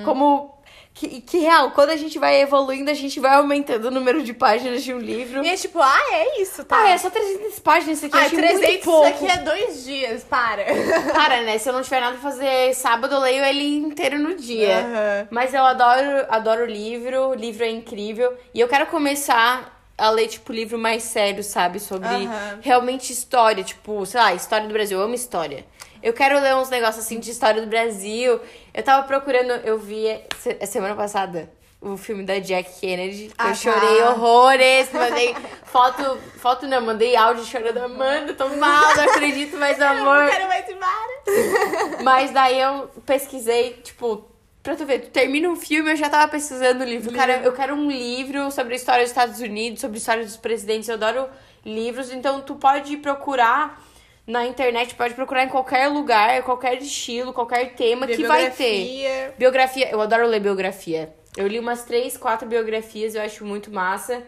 Como. 0.03 0.51
Que, 0.95 1.21
que 1.21 1.39
real, 1.39 1.71
quando 1.71 1.89
a 1.89 1.95
gente 1.95 2.19
vai 2.19 2.39
evoluindo, 2.39 2.91
a 2.91 2.93
gente 2.93 3.19
vai 3.19 3.33
aumentando 3.35 3.85
o 3.87 3.91
número 3.91 4.21
de 4.21 4.31
páginas 4.31 4.83
de 4.83 4.93
um 4.93 4.99
livro. 4.99 5.43
E 5.43 5.49
é 5.49 5.55
tipo, 5.55 5.79
ah, 5.81 6.03
é 6.11 6.39
isso, 6.39 6.63
tá? 6.63 6.83
Ah, 6.83 6.89
é 6.91 6.97
só 6.99 7.09
300 7.09 7.59
páginas 7.59 7.97
isso 7.97 8.05
aqui. 8.05 8.15
Ah, 8.15 8.25
achei 8.27 8.37
300 8.37 8.61
muito 8.61 8.75
isso 8.75 8.83
pouco. 8.83 9.07
aqui 9.07 9.27
é 9.27 9.37
dois 9.37 9.83
dias, 9.85 10.23
para. 10.23 10.63
Cara, 11.11 11.41
né? 11.41 11.57
Se 11.57 11.67
eu 11.67 11.73
não 11.73 11.81
tiver 11.81 11.99
nada 11.99 12.17
pra 12.17 12.31
fazer 12.31 12.75
sábado, 12.75 13.15
eu 13.15 13.19
leio 13.21 13.43
ele 13.43 13.77
inteiro 13.77 14.19
no 14.19 14.35
dia. 14.35 14.81
Aham. 14.81 15.27
Mas 15.31 15.51
eu 15.51 15.65
adoro, 15.65 16.27
adoro 16.29 16.63
o 16.63 16.67
livro, 16.67 17.29
o 17.29 17.33
livro 17.33 17.63
é 17.63 17.71
incrível. 17.71 18.31
E 18.53 18.59
eu 18.59 18.67
quero 18.67 18.85
começar 18.85 19.72
a 19.97 20.09
ler, 20.09 20.27
tipo, 20.27 20.51
livro 20.51 20.77
mais 20.77 21.03
sério, 21.03 21.43
sabe? 21.43 21.79
Sobre 21.79 22.07
Aham. 22.07 22.59
realmente 22.61 23.11
história, 23.13 23.63
tipo, 23.63 24.05
sei 24.05 24.19
lá, 24.19 24.33
história 24.33 24.67
do 24.67 24.73
Brasil. 24.73 24.97
Eu 24.99 25.05
amo 25.05 25.13
história. 25.15 25.65
Eu 26.01 26.11
quero 26.13 26.39
ler 26.39 26.55
uns 26.55 26.69
negócios 26.69 27.05
assim 27.05 27.19
de 27.19 27.31
história 27.31 27.61
do 27.61 27.67
Brasil. 27.67 28.39
Eu 28.73 28.83
tava 28.83 29.07
procurando, 29.07 29.51
eu 29.65 29.77
vi 29.79 30.05
se- 30.39 30.65
semana 30.65 30.95
passada 30.95 31.49
o 31.79 31.95
filme 31.97 32.23
da 32.23 32.39
Jack 32.39 32.79
Kennedy. 32.79 33.31
Ah, 33.37 33.49
eu 33.49 33.55
chorei 33.55 33.97
tá. 33.99 34.09
horrores. 34.11 34.91
Mandei 34.93 35.35
foto, 35.65 36.17
foto 36.39 36.65
não, 36.67 36.81
mandei 36.81 37.15
áudio 37.15 37.43
chorando. 37.45 37.77
Amanda, 37.77 38.33
tô 38.33 38.47
mal, 38.49 38.95
não 38.95 39.03
acredito 39.03 39.55
mais 39.57 39.77
no 39.77 39.83
Eu 39.85 39.89
amor. 39.91 40.23
não 40.23 40.29
quero 40.31 40.47
mais 40.47 40.65
embora. 40.69 42.03
Mas 42.03 42.31
daí 42.31 42.59
eu 42.59 42.89
pesquisei, 43.05 43.73
tipo, 43.83 44.25
pra 44.63 44.75
tu 44.77 44.85
ver, 44.85 44.99
tu 44.99 45.09
termina 45.09 45.49
um 45.49 45.57
filme, 45.57 45.91
eu 45.91 45.95
já 45.95 46.09
tava 46.09 46.31
pesquisando 46.31 46.83
o 46.83 46.87
livro. 46.87 47.13
Cara, 47.13 47.41
eu 47.43 47.51
quero 47.51 47.75
um 47.75 47.91
livro 47.91 48.49
sobre 48.49 48.73
a 48.73 48.75
história 48.77 49.01
dos 49.01 49.11
Estados 49.11 49.41
Unidos, 49.41 49.81
sobre 49.81 49.97
a 49.97 49.99
história 49.99 50.23
dos 50.23 50.37
presidentes. 50.37 50.87
Eu 50.87 50.95
adoro 50.95 51.29
livros, 51.65 52.11
então 52.11 52.41
tu 52.41 52.55
pode 52.55 52.95
procurar 52.97 53.83
na 54.25 54.47
internet, 54.47 54.95
pode 54.95 55.13
procurar 55.13 55.43
em 55.43 55.49
qualquer 55.49 55.89
lugar, 55.89 56.41
qualquer 56.43 56.81
estilo, 56.81 57.33
qualquer 57.33 57.75
tema 57.75 58.07
que 58.07 58.23
vai 58.23 58.49
ter. 58.49 59.33
Biografia. 59.37 59.89
Eu 59.91 59.99
adoro 59.99 60.25
ler 60.27 60.39
biografia. 60.39 61.13
Eu 61.35 61.47
li 61.47 61.59
umas 61.59 61.83
três, 61.83 62.15
quatro 62.15 62.47
biografias, 62.47 63.15
eu 63.15 63.21
acho 63.21 63.43
muito 63.43 63.69
massa. 63.69 64.23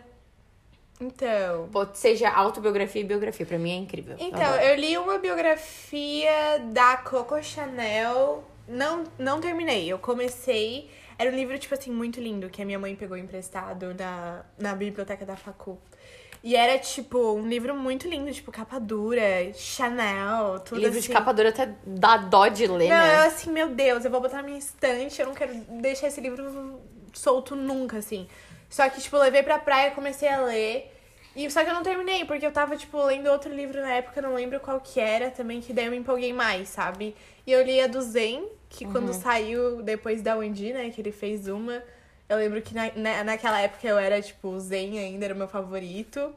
Então. 1.00 1.70
Seja 1.94 2.30
autobiografia 2.30 3.02
e 3.02 3.06
biografia, 3.06 3.46
pra 3.46 3.58
mim 3.58 3.72
é 3.72 3.76
incrível. 3.76 4.16
Então, 4.20 4.42
adoro. 4.42 4.64
eu 4.64 4.76
li 4.76 4.98
uma 4.98 5.18
biografia 5.18 6.60
da 6.72 6.98
Coco 6.98 7.42
Chanel. 7.42 8.44
Não, 8.68 9.04
não 9.18 9.40
terminei. 9.40 9.92
Eu 9.92 10.00
comecei. 10.00 10.90
Era 11.18 11.32
um 11.32 11.36
livro, 11.36 11.58
tipo 11.58 11.74
assim, 11.74 11.92
muito 11.92 12.20
lindo, 12.20 12.50
que 12.50 12.62
a 12.62 12.66
minha 12.66 12.78
mãe 12.80 12.96
pegou 12.96 13.16
emprestado 13.18 13.94
na, 13.94 14.44
na 14.58 14.76
biblioteca 14.76 15.26
da 15.26 15.36
Facu. 15.36 15.78
E 16.44 16.56
era, 16.56 16.78
tipo, 16.78 17.18
um 17.34 17.48
livro 17.48 17.76
muito 17.76 18.08
lindo, 18.08 18.32
tipo, 18.32 18.52
capa 18.52 18.80
dura, 18.80 19.52
Chanel, 19.54 20.60
tudo 20.60 20.80
Livro 20.80 21.00
assim. 21.00 21.08
de 21.08 21.14
capa 21.14 21.34
dura 21.34 21.50
até 21.50 21.74
dá 21.86 22.18
dó 22.18 22.48
de 22.48 22.68
ler, 22.68 22.88
Não, 22.90 22.96
né? 22.96 23.16
eu 23.16 23.28
assim, 23.28 23.52
meu 23.52 23.70
Deus, 23.70 24.06
eu 24.06 24.12
vou 24.12 24.22
botar 24.22 24.38
na 24.38 24.44
minha 24.44 24.60
estante, 24.60 25.20
eu 25.20 25.26
não 25.26 25.34
quero 25.34 25.56
deixar 25.82 26.08
esse 26.08 26.22
livro 26.22 26.80
solto 27.14 27.56
nunca, 27.56 27.98
assim. 27.98 28.28
Só 28.70 28.88
que, 28.90 29.02
tipo, 29.02 29.18
levei 29.18 29.42
pra 29.42 29.58
praia, 29.58 29.92
comecei 29.92 30.28
a 30.30 30.42
ler. 30.42 30.95
E 31.36 31.50
só 31.52 31.64
que 31.64 31.70
eu 31.70 31.74
não 31.74 31.84
terminei, 31.84 32.24
porque 32.24 32.46
eu 32.46 32.52
tava, 32.52 32.78
tipo, 32.78 33.04
lendo 33.04 33.30
outro 33.30 33.54
livro 33.54 33.82
na 33.82 33.92
época, 33.92 34.22
não 34.22 34.34
lembro 34.34 34.60
qual 34.60 34.80
que 34.80 35.00
era 35.00 35.30
também, 35.30 35.60
que 35.60 35.74
daí 35.74 35.86
eu 35.86 35.92
me 35.92 35.98
empolguei 35.98 36.32
mais, 36.32 36.70
sabe? 36.70 37.14
E 37.46 37.52
eu 37.52 37.62
li 37.64 37.82
a 37.82 37.88
do 37.88 38.02
Zen, 38.02 38.48
que 38.70 38.86
quando 38.86 39.14
saiu 39.14 39.82
depois 39.82 40.22
da 40.22 40.36
Wendy, 40.38 40.72
né, 40.72 40.90
que 40.90 41.02
ele 41.02 41.12
fez 41.12 41.48
uma, 41.48 41.84
eu 42.28 42.38
lembro 42.38 42.62
que 42.62 42.74
na, 42.74 42.92
na, 42.96 43.24
naquela 43.24 43.60
época 43.60 43.88
eu 43.88 43.98
era, 43.98 44.22
tipo, 44.22 44.48
o 44.48 44.60
Zen 44.60 44.98
ainda 44.98 45.26
era 45.26 45.34
o 45.34 45.38
meu 45.38 45.48
favorito. 45.48 46.34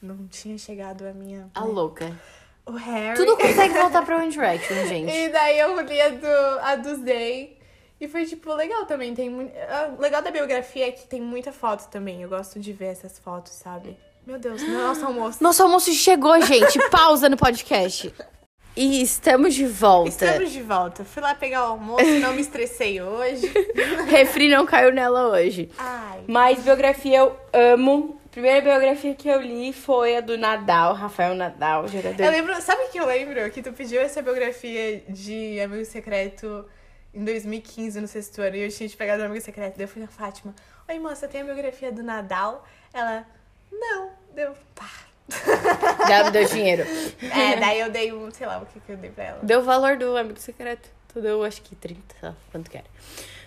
Não 0.00 0.26
tinha 0.28 0.56
chegado 0.58 1.06
a 1.06 1.12
minha. 1.12 1.50
A 1.54 1.64
louca. 1.64 2.16
O 2.64 2.72
Harry. 2.72 3.16
Tudo 3.16 3.36
consegue 3.36 3.74
voltar 3.78 4.04
pra 4.04 4.18
One 4.18 4.30
Direction, 4.30 4.86
gente. 4.86 5.10
E 5.10 5.28
daí 5.30 5.58
eu 5.58 5.80
li 5.80 6.00
a 6.00 6.08
do, 6.10 6.60
a 6.60 6.76
do 6.76 7.04
Zay. 7.04 7.58
E 8.00 8.08
foi, 8.08 8.24
tipo, 8.26 8.52
legal 8.54 8.84
também. 8.86 9.14
Tem 9.14 9.30
muito... 9.30 9.52
O 9.96 10.00
legal 10.00 10.22
da 10.22 10.30
biografia 10.30 10.88
é 10.88 10.92
que 10.92 11.06
tem 11.06 11.20
muita 11.20 11.52
foto 11.52 11.88
também. 11.88 12.22
Eu 12.22 12.28
gosto 12.28 12.58
de 12.58 12.72
ver 12.72 12.86
essas 12.86 13.18
fotos, 13.18 13.52
sabe? 13.52 13.96
Meu 14.24 14.38
Deus, 14.38 14.62
meu 14.62 14.78
nosso 14.80 15.04
almoço. 15.04 15.42
Nosso 15.42 15.62
almoço 15.64 15.92
chegou, 15.92 16.40
gente. 16.42 16.78
Pausa 16.90 17.28
no 17.28 17.36
podcast. 17.36 18.14
E 18.76 19.02
estamos 19.02 19.52
de 19.52 19.66
volta. 19.66 20.08
Estamos 20.10 20.52
de 20.52 20.62
volta. 20.62 21.04
Fui 21.04 21.20
lá 21.20 21.34
pegar 21.34 21.64
o 21.64 21.72
almoço, 21.72 22.06
não 22.20 22.32
me 22.32 22.40
estressei 22.40 23.02
hoje. 23.02 23.52
Refri 24.08 24.48
não 24.48 24.64
caiu 24.64 24.92
nela 24.92 25.28
hoje. 25.28 25.70
Ai. 25.76 26.22
Mas 26.28 26.60
biografia 26.62 27.18
eu 27.18 27.36
amo. 27.52 28.20
Primeira 28.30 28.60
biografia 28.62 29.12
que 29.14 29.28
eu 29.28 29.42
li 29.42 29.72
foi 29.72 30.16
a 30.16 30.20
do 30.20 30.38
Nadal, 30.38 30.94
Rafael 30.94 31.34
Nadal, 31.34 31.86
jogador. 31.88 32.22
Eu 32.22 32.30
lembro, 32.30 32.62
sabe 32.62 32.84
o 32.84 32.88
que 32.90 32.98
eu 32.98 33.04
lembro? 33.04 33.50
Que 33.50 33.60
tu 33.60 33.72
pediu 33.72 34.00
essa 34.00 34.22
biografia 34.22 35.02
de 35.06 35.60
Amigo 35.60 35.84
Secreto 35.84 36.64
em 37.12 37.24
2015, 37.24 38.00
no 38.00 38.08
sexto 38.08 38.40
ano, 38.40 38.56
e 38.56 38.62
eu 38.62 38.70
tinha 38.70 38.88
te 38.88 38.96
pegado 38.96 39.22
o 39.22 39.26
Amigo 39.26 39.44
Secreto. 39.44 39.76
Daí 39.76 39.84
eu 39.84 39.88
fui 39.88 40.00
na 40.00 40.08
Fátima. 40.08 40.54
Oi, 40.88 40.98
moça, 40.98 41.28
tem 41.28 41.42
a 41.42 41.44
biografia 41.44 41.92
do 41.92 42.02
Nadal? 42.02 42.64
Ela, 42.94 43.26
não. 43.72 44.10
Deu, 44.34 44.54
tá. 44.74 44.90
Já 46.08 46.24
me 46.24 46.30
deu 46.30 46.44
dinheiro. 46.46 46.84
É, 47.34 47.56
daí 47.56 47.80
eu 47.80 47.90
dei 47.90 48.12
um, 48.12 48.30
sei 48.30 48.46
lá, 48.46 48.58
o 48.58 48.66
que, 48.66 48.80
que 48.80 48.92
eu 48.92 48.96
dei 48.96 49.10
pra 49.10 49.24
ela. 49.24 49.38
Deu 49.42 49.60
o 49.60 49.62
valor 49.62 49.96
do 49.96 50.16
amigo 50.16 50.38
secreto. 50.38 50.88
Tu 51.12 51.20
deu, 51.20 51.42
acho 51.44 51.62
que 51.62 51.74
30, 51.74 52.00
sei 52.18 52.28
lá, 52.28 52.34
quanto 52.50 52.70
que 52.70 52.76
era. 52.76 52.86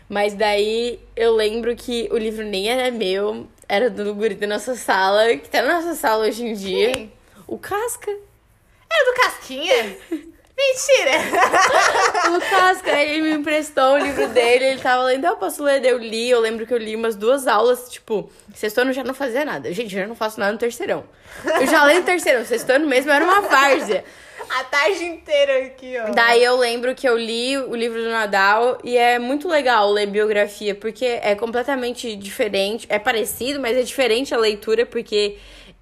Mas 0.07 0.33
daí 0.33 0.99
eu 1.15 1.33
lembro 1.35 1.75
que 1.75 2.07
o 2.11 2.17
livro 2.17 2.43
nem 2.45 2.69
era 2.69 2.91
meu, 2.91 3.47
era 3.67 3.89
do 3.89 4.13
guri 4.13 4.35
da 4.35 4.47
nossa 4.47 4.75
sala, 4.75 5.35
que 5.37 5.49
tá 5.49 5.61
na 5.61 5.81
nossa 5.81 5.95
sala 5.95 6.25
hoje 6.27 6.45
em 6.45 6.53
dia. 6.53 6.91
Quem? 6.91 7.11
O 7.47 7.57
Casca. 7.57 8.11
Era 8.11 9.11
do 9.11 9.21
Casquinha? 9.21 9.97
Mentira! 10.57 11.11
O 12.35 12.39
Casca, 12.39 12.91
ele 12.91 13.21
me 13.21 13.31
emprestou 13.33 13.93
o 13.93 13.97
livro 13.97 14.27
dele, 14.29 14.65
ele 14.65 14.81
tava 14.81 15.03
lendo, 15.03 15.25
eu 15.25 15.37
posso 15.37 15.63
ler, 15.63 15.85
eu 15.85 15.97
li, 15.97 16.29
eu 16.29 16.39
lembro 16.39 16.65
que 16.65 16.73
eu 16.73 16.77
li 16.77 16.95
umas 16.95 17.15
duas 17.15 17.45
aulas, 17.45 17.87
tipo, 17.89 18.29
sexto 18.53 18.79
ano 18.79 18.91
já 18.91 19.03
não 19.03 19.13
fazia 19.13 19.45
nada. 19.45 19.71
Gente, 19.71 19.95
eu 19.95 20.01
já 20.01 20.07
não 20.07 20.15
faço 20.15 20.39
nada 20.39 20.51
no 20.51 20.57
terceirão. 20.57 21.03
Eu 21.45 21.67
já 21.67 21.83
leio 21.85 21.99
no 21.99 22.05
terceirão, 22.05 22.43
sexto 22.43 22.69
ano 22.71 22.87
mesmo 22.87 23.11
era 23.11 23.23
uma 23.23 23.41
várzea. 23.41 24.03
A 24.49 24.63
tarde 24.63 25.03
inteira 25.05 25.65
aqui, 25.65 25.95
ó. 25.99 26.11
Daí 26.11 26.43
eu 26.43 26.57
lembro 26.57 26.93
que 26.95 27.07
eu 27.07 27.17
li 27.17 27.57
o 27.57 27.75
livro 27.75 28.01
do 28.01 28.09
Nadal 28.09 28.79
e 28.83 28.97
é 28.97 29.17
muito 29.19 29.47
legal 29.47 29.91
ler 29.91 30.07
biografia, 30.07 30.73
porque 30.75 31.05
é 31.05 31.35
completamente 31.35 32.15
diferente, 32.15 32.85
é 32.89 32.99
parecido, 32.99 33.59
mas 33.59 33.77
é 33.77 33.81
diferente 33.81 34.33
a 34.33 34.37
leitura, 34.37 34.85
porque 34.85 35.37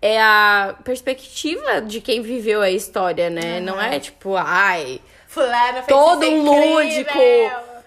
é 0.06 0.22
a 0.22 0.76
perspectiva 0.84 1.80
de 1.82 2.02
quem 2.02 2.22
viveu 2.22 2.62
a 2.62 2.70
história, 2.70 3.30
né? 3.30 3.62
Não 3.62 3.82
é 3.82 3.98
tipo, 4.02 4.36
ai, 4.36 5.00
Fulano 5.28 5.76
fez 5.82 5.88
todo 5.88 6.26
um 6.28 6.44
lúdico. 6.44 7.18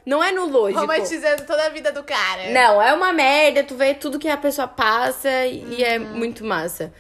Não 0.06 0.24
é 0.24 0.32
no 0.32 0.46
lúdico. 0.46 0.80
Romantizando 0.80 1.42
toda 1.44 1.66
a 1.66 1.68
vida 1.68 1.92
do 1.92 2.02
cara. 2.02 2.48
Não, 2.50 2.80
é 2.80 2.92
uma 2.94 3.12
merda, 3.12 3.62
tu 3.64 3.74
vê 3.74 3.92
tudo 3.92 4.18
que 4.18 4.28
a 4.28 4.36
pessoa 4.36 4.66
passa 4.66 5.28
e 5.46 5.82
é 5.84 5.98
Uhum. 5.98 6.06
muito 6.16 6.42
massa. 6.44 6.90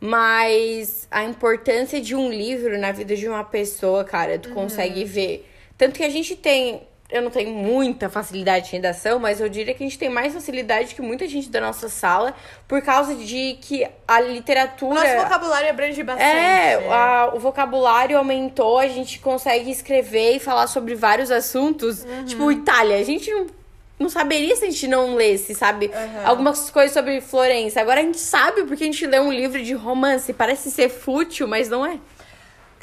Mas 0.00 1.06
a 1.10 1.22
importância 1.24 2.00
de 2.00 2.14
um 2.14 2.28
livro 2.30 2.78
na 2.78 2.92
vida 2.92 3.14
de 3.14 3.28
uma 3.28 3.44
pessoa, 3.44 4.04
cara, 4.04 4.32
Uhum. 4.32 4.38
tu 4.38 4.48
consegue 4.50 5.04
ver. 5.04 5.48
Tanto 5.78 5.94
que 5.96 6.04
a 6.04 6.08
gente 6.10 6.34
tem. 6.34 6.86
Eu 7.08 7.22
não 7.22 7.30
tenho 7.30 7.50
muita 7.50 8.10
facilidade 8.10 8.66
de 8.66 8.72
redação, 8.72 9.20
mas 9.20 9.40
eu 9.40 9.48
diria 9.48 9.72
que 9.72 9.84
a 9.84 9.86
gente 9.86 9.96
tem 9.98 10.08
mais 10.08 10.34
facilidade 10.34 10.92
que 10.94 11.00
muita 11.00 11.26
gente 11.28 11.48
da 11.48 11.60
nossa 11.60 11.88
sala, 11.88 12.34
por 12.66 12.82
causa 12.82 13.14
de 13.14 13.56
que 13.60 13.86
a 14.08 14.20
literatura. 14.20 15.00
nosso 15.00 15.16
vocabulário 15.22 15.70
abrange 15.70 16.02
bastante. 16.02 16.28
É, 16.36 16.74
a- 16.90 17.30
o 17.32 17.38
vocabulário 17.38 18.18
aumentou, 18.18 18.78
a 18.80 18.88
gente 18.88 19.20
consegue 19.20 19.70
escrever 19.70 20.36
e 20.36 20.40
falar 20.40 20.66
sobre 20.66 20.96
vários 20.96 21.30
assuntos. 21.30 22.02
Uhum. 22.02 22.24
Tipo, 22.24 22.50
Itália, 22.50 22.96
a 22.96 23.04
gente 23.04 23.30
não, 23.30 23.46
não 24.00 24.08
saberia 24.08 24.56
se 24.56 24.64
a 24.64 24.70
gente 24.70 24.88
não 24.88 25.14
lesse, 25.14 25.54
sabe? 25.54 25.86
Uhum. 25.86 26.26
Algumas 26.26 26.70
coisas 26.70 26.92
sobre 26.92 27.20
Florença. 27.20 27.80
Agora 27.80 28.00
a 28.00 28.02
gente 28.02 28.18
sabe 28.18 28.64
porque 28.64 28.82
a 28.82 28.86
gente 28.86 29.06
lê 29.06 29.20
um 29.20 29.32
livro 29.32 29.62
de 29.62 29.74
romance. 29.74 30.32
Parece 30.32 30.72
ser 30.72 30.88
fútil, 30.88 31.46
mas 31.46 31.68
não 31.68 31.86
é. 31.86 31.98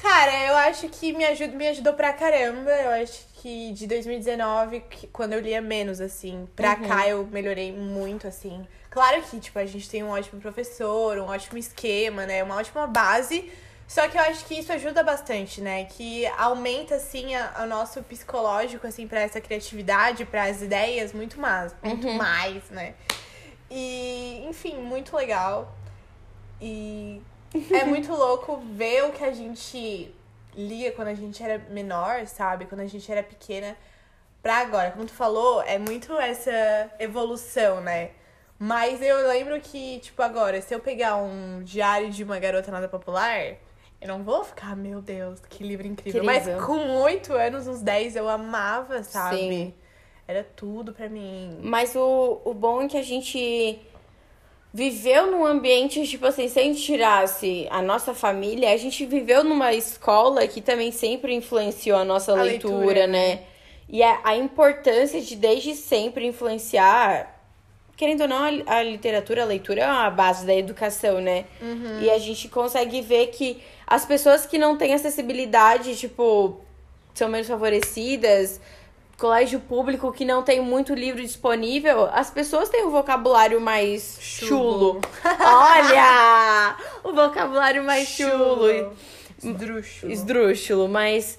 Cara, 0.03 0.37
eu 0.47 0.55
acho 0.57 0.89
que 0.89 1.13
me, 1.13 1.23
ajuda, 1.23 1.55
me 1.55 1.65
ajudou 1.69 1.93
pra 1.93 2.11
caramba. 2.11 2.69
Eu 2.69 3.01
acho 3.01 3.25
que 3.35 3.71
de 3.71 3.87
2019, 3.87 4.81
que- 4.81 5.07
quando 5.07 5.31
eu 5.31 5.39
lia 5.39 5.61
menos, 5.61 6.01
assim, 6.01 6.45
pra 6.57 6.73
Uhum. 6.73 6.87
cá 6.89 7.07
eu 7.07 7.25
melhorei 7.27 7.71
muito, 7.71 8.27
assim. 8.27 8.67
Claro 8.89 9.21
que, 9.23 9.39
tipo, 9.39 9.57
a 9.57 9.65
gente 9.65 9.89
tem 9.89 10.03
um 10.03 10.09
ótimo 10.09 10.41
professor, 10.41 11.17
um 11.19 11.27
ótimo 11.27 11.57
esquema, 11.57 12.25
né? 12.25 12.43
Uma 12.43 12.57
ótima 12.57 12.85
base. 12.85 13.49
Só 13.87 14.07
que 14.09 14.17
eu 14.17 14.21
acho 14.23 14.43
que 14.45 14.55
isso 14.59 14.73
ajuda 14.73 15.03
bastante, 15.03 15.61
né? 15.61 15.85
Que 15.85 16.25
aumenta, 16.37 16.95
assim, 16.95 17.27
o 17.61 17.65
nosso 17.65 18.03
psicológico, 18.03 18.85
assim, 18.85 19.07
pra 19.07 19.21
essa 19.21 19.39
criatividade, 19.39 20.25
para 20.25 20.43
as 20.43 20.61
ideias, 20.61 21.13
muito 21.13 21.39
mais, 21.39 21.73
muito 21.81 22.07
Uhum. 22.07 22.17
mais, 22.17 22.69
né? 22.69 22.93
E, 23.71 24.43
enfim, 24.49 24.75
muito 24.77 25.15
legal. 25.15 25.73
E 26.61 27.21
é 27.71 27.85
muito 27.85 28.11
louco 28.11 28.57
ver 28.73 29.05
o 29.05 29.11
que 29.11 29.23
a 29.23 29.31
gente 29.31 30.13
lia 30.55 30.91
quando 30.91 31.07
a 31.09 31.13
gente 31.13 31.41
era 31.43 31.59
menor, 31.69 32.25
sabe? 32.27 32.65
Quando 32.65 32.81
a 32.81 32.87
gente 32.87 33.11
era 33.11 33.23
pequena, 33.23 33.75
pra 34.41 34.57
agora. 34.57 34.91
Como 34.91 35.05
tu 35.05 35.13
falou, 35.13 35.61
é 35.63 35.77
muito 35.77 36.13
essa 36.13 36.91
evolução, 36.99 37.81
né? 37.81 38.11
Mas 38.59 39.01
eu 39.01 39.27
lembro 39.27 39.59
que, 39.59 39.99
tipo, 39.99 40.21
agora, 40.21 40.61
se 40.61 40.73
eu 40.73 40.79
pegar 40.79 41.17
um 41.17 41.63
diário 41.63 42.09
de 42.09 42.23
uma 42.23 42.39
garota 42.39 42.71
nada 42.71 42.87
popular, 42.87 43.55
eu 43.99 44.07
não 44.07 44.23
vou 44.23 44.43
ficar, 44.43 44.75
meu 44.75 45.01
Deus, 45.01 45.39
que 45.49 45.63
livro 45.63 45.87
incrível. 45.87 46.23
Incrível. 46.23 46.55
Mas 46.55 46.65
com 46.65 47.01
oito 47.01 47.33
anos, 47.33 47.67
uns 47.67 47.81
10, 47.81 48.15
eu 48.15 48.29
amava, 48.29 49.03
sabe? 49.03 49.37
Sim. 49.37 49.73
Era 50.27 50.43
tudo 50.55 50.93
pra 50.93 51.09
mim. 51.09 51.59
Mas 51.61 51.95
o, 51.95 52.41
o 52.45 52.53
bom 52.53 52.81
é 52.83 52.87
que 52.87 52.97
a 52.97 53.01
gente 53.03 53.81
viveu 54.73 55.29
num 55.29 55.45
ambiente, 55.45 56.05
tipo 56.07 56.25
assim, 56.25 56.47
se 56.47 56.59
a 56.59 56.63
gente 56.63 56.81
tirasse 56.81 57.67
a 57.69 57.81
nossa 57.81 58.13
família, 58.13 58.73
a 58.73 58.77
gente 58.77 59.05
viveu 59.05 59.43
numa 59.43 59.71
escola 59.71 60.47
que 60.47 60.61
também 60.61 60.91
sempre 60.91 61.33
influenciou 61.35 61.97
a 61.97 62.03
nossa 62.03 62.31
A 62.31 62.41
leitura, 62.41 62.77
leitura, 62.77 63.07
né? 63.07 63.41
E 63.87 64.01
a, 64.01 64.19
a 64.23 64.35
importância 64.35 65.21
de 65.21 65.35
desde 65.35 65.75
sempre 65.75 66.25
influenciar. 66.25 67.31
Querendo 67.95 68.21
ou 68.21 68.27
não, 68.27 68.43
a, 68.43 68.77
a 68.77 68.81
literatura, 68.83 69.43
a 69.43 69.45
leitura 69.45 69.81
é 69.81 69.87
uma 69.87 70.09
base 70.09 70.43
da 70.43 70.55
educação, 70.55 71.21
né? 71.21 71.45
E 72.01 72.09
a 72.09 72.17
gente 72.17 72.49
consegue 72.49 73.01
ver 73.01 73.27
que 73.27 73.61
as 73.85 74.03
pessoas 74.03 74.47
que 74.47 74.57
não 74.57 74.75
têm 74.75 74.95
acessibilidade, 74.95 75.95
tipo, 75.95 76.59
são 77.13 77.29
menos 77.29 77.47
favorecidas, 77.47 78.59
colégio 79.17 79.59
público 79.59 80.11
que 80.11 80.25
não 80.25 80.43
tem 80.43 80.59
muito 80.59 80.93
livro 80.93 81.21
disponível, 81.21 82.09
as 82.11 82.29
pessoas 82.29 82.69
têm 82.69 82.85
um 82.85 82.89
vocabulário 82.89 83.61
mais 83.61 84.17
chulo. 84.19 84.99
Chulo. 84.99 85.01
Olha! 85.39 86.75
O 87.03 87.13
vocabulário 87.13 87.83
mais 87.83 88.07
chulo. 88.07 88.93
Esdrúxulo. 89.41 90.11
Esdrúxulo, 90.11 90.87
mas. 90.87 91.37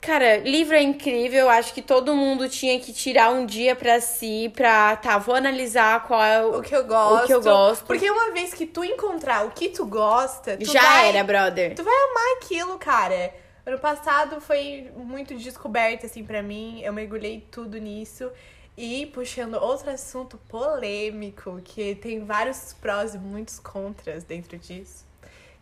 Cara, 0.00 0.38
livro 0.38 0.74
é 0.74 0.82
incrível. 0.82 1.48
Acho 1.50 1.74
que 1.74 1.82
todo 1.82 2.14
mundo 2.14 2.48
tinha 2.48 2.80
que 2.80 2.92
tirar 2.92 3.30
um 3.30 3.44
dia 3.44 3.76
pra 3.76 4.00
si, 4.00 4.50
pra. 4.54 4.96
Tá, 4.96 5.18
vou 5.18 5.34
analisar 5.34 6.06
qual 6.06 6.22
é 6.22 6.44
o. 6.44 6.58
O 6.58 6.62
que 6.62 6.74
eu 6.74 6.86
gosto. 6.86 7.24
O 7.24 7.26
que 7.26 7.34
eu 7.34 7.42
gosto. 7.42 7.84
Porque 7.84 8.10
uma 8.10 8.32
vez 8.32 8.54
que 8.54 8.66
tu 8.66 8.82
encontrar 8.84 9.46
o 9.46 9.50
que 9.50 9.68
tu 9.68 9.84
gosta, 9.84 10.56
tu 10.56 10.72
Já 10.72 10.80
vai, 10.80 11.08
era, 11.10 11.24
brother. 11.24 11.74
Tu 11.74 11.82
vai 11.82 11.94
amar 11.94 12.36
aquilo, 12.38 12.78
cara. 12.78 13.34
Ano 13.70 13.78
passado 13.78 14.40
foi 14.40 14.90
muito 14.96 15.36
descoberto, 15.36 16.04
assim, 16.04 16.24
pra 16.24 16.42
mim. 16.42 16.80
Eu 16.82 16.92
mergulhei 16.92 17.46
tudo 17.52 17.78
nisso. 17.78 18.28
E 18.76 19.06
puxando 19.06 19.54
outro 19.54 19.90
assunto 19.90 20.36
polêmico, 20.48 21.60
que 21.62 21.94
tem 21.94 22.24
vários 22.24 22.72
prós 22.80 23.14
e 23.14 23.18
muitos 23.18 23.60
contras 23.60 24.24
dentro 24.24 24.58
disso, 24.58 25.06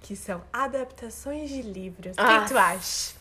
que 0.00 0.16
são 0.16 0.42
adaptações 0.50 1.50
de 1.50 1.60
livros. 1.60 2.12
O 2.12 2.16
que, 2.16 2.20
Ah. 2.22 2.40
que 2.44 2.48
tu 2.48 2.56
acha? 2.58 3.14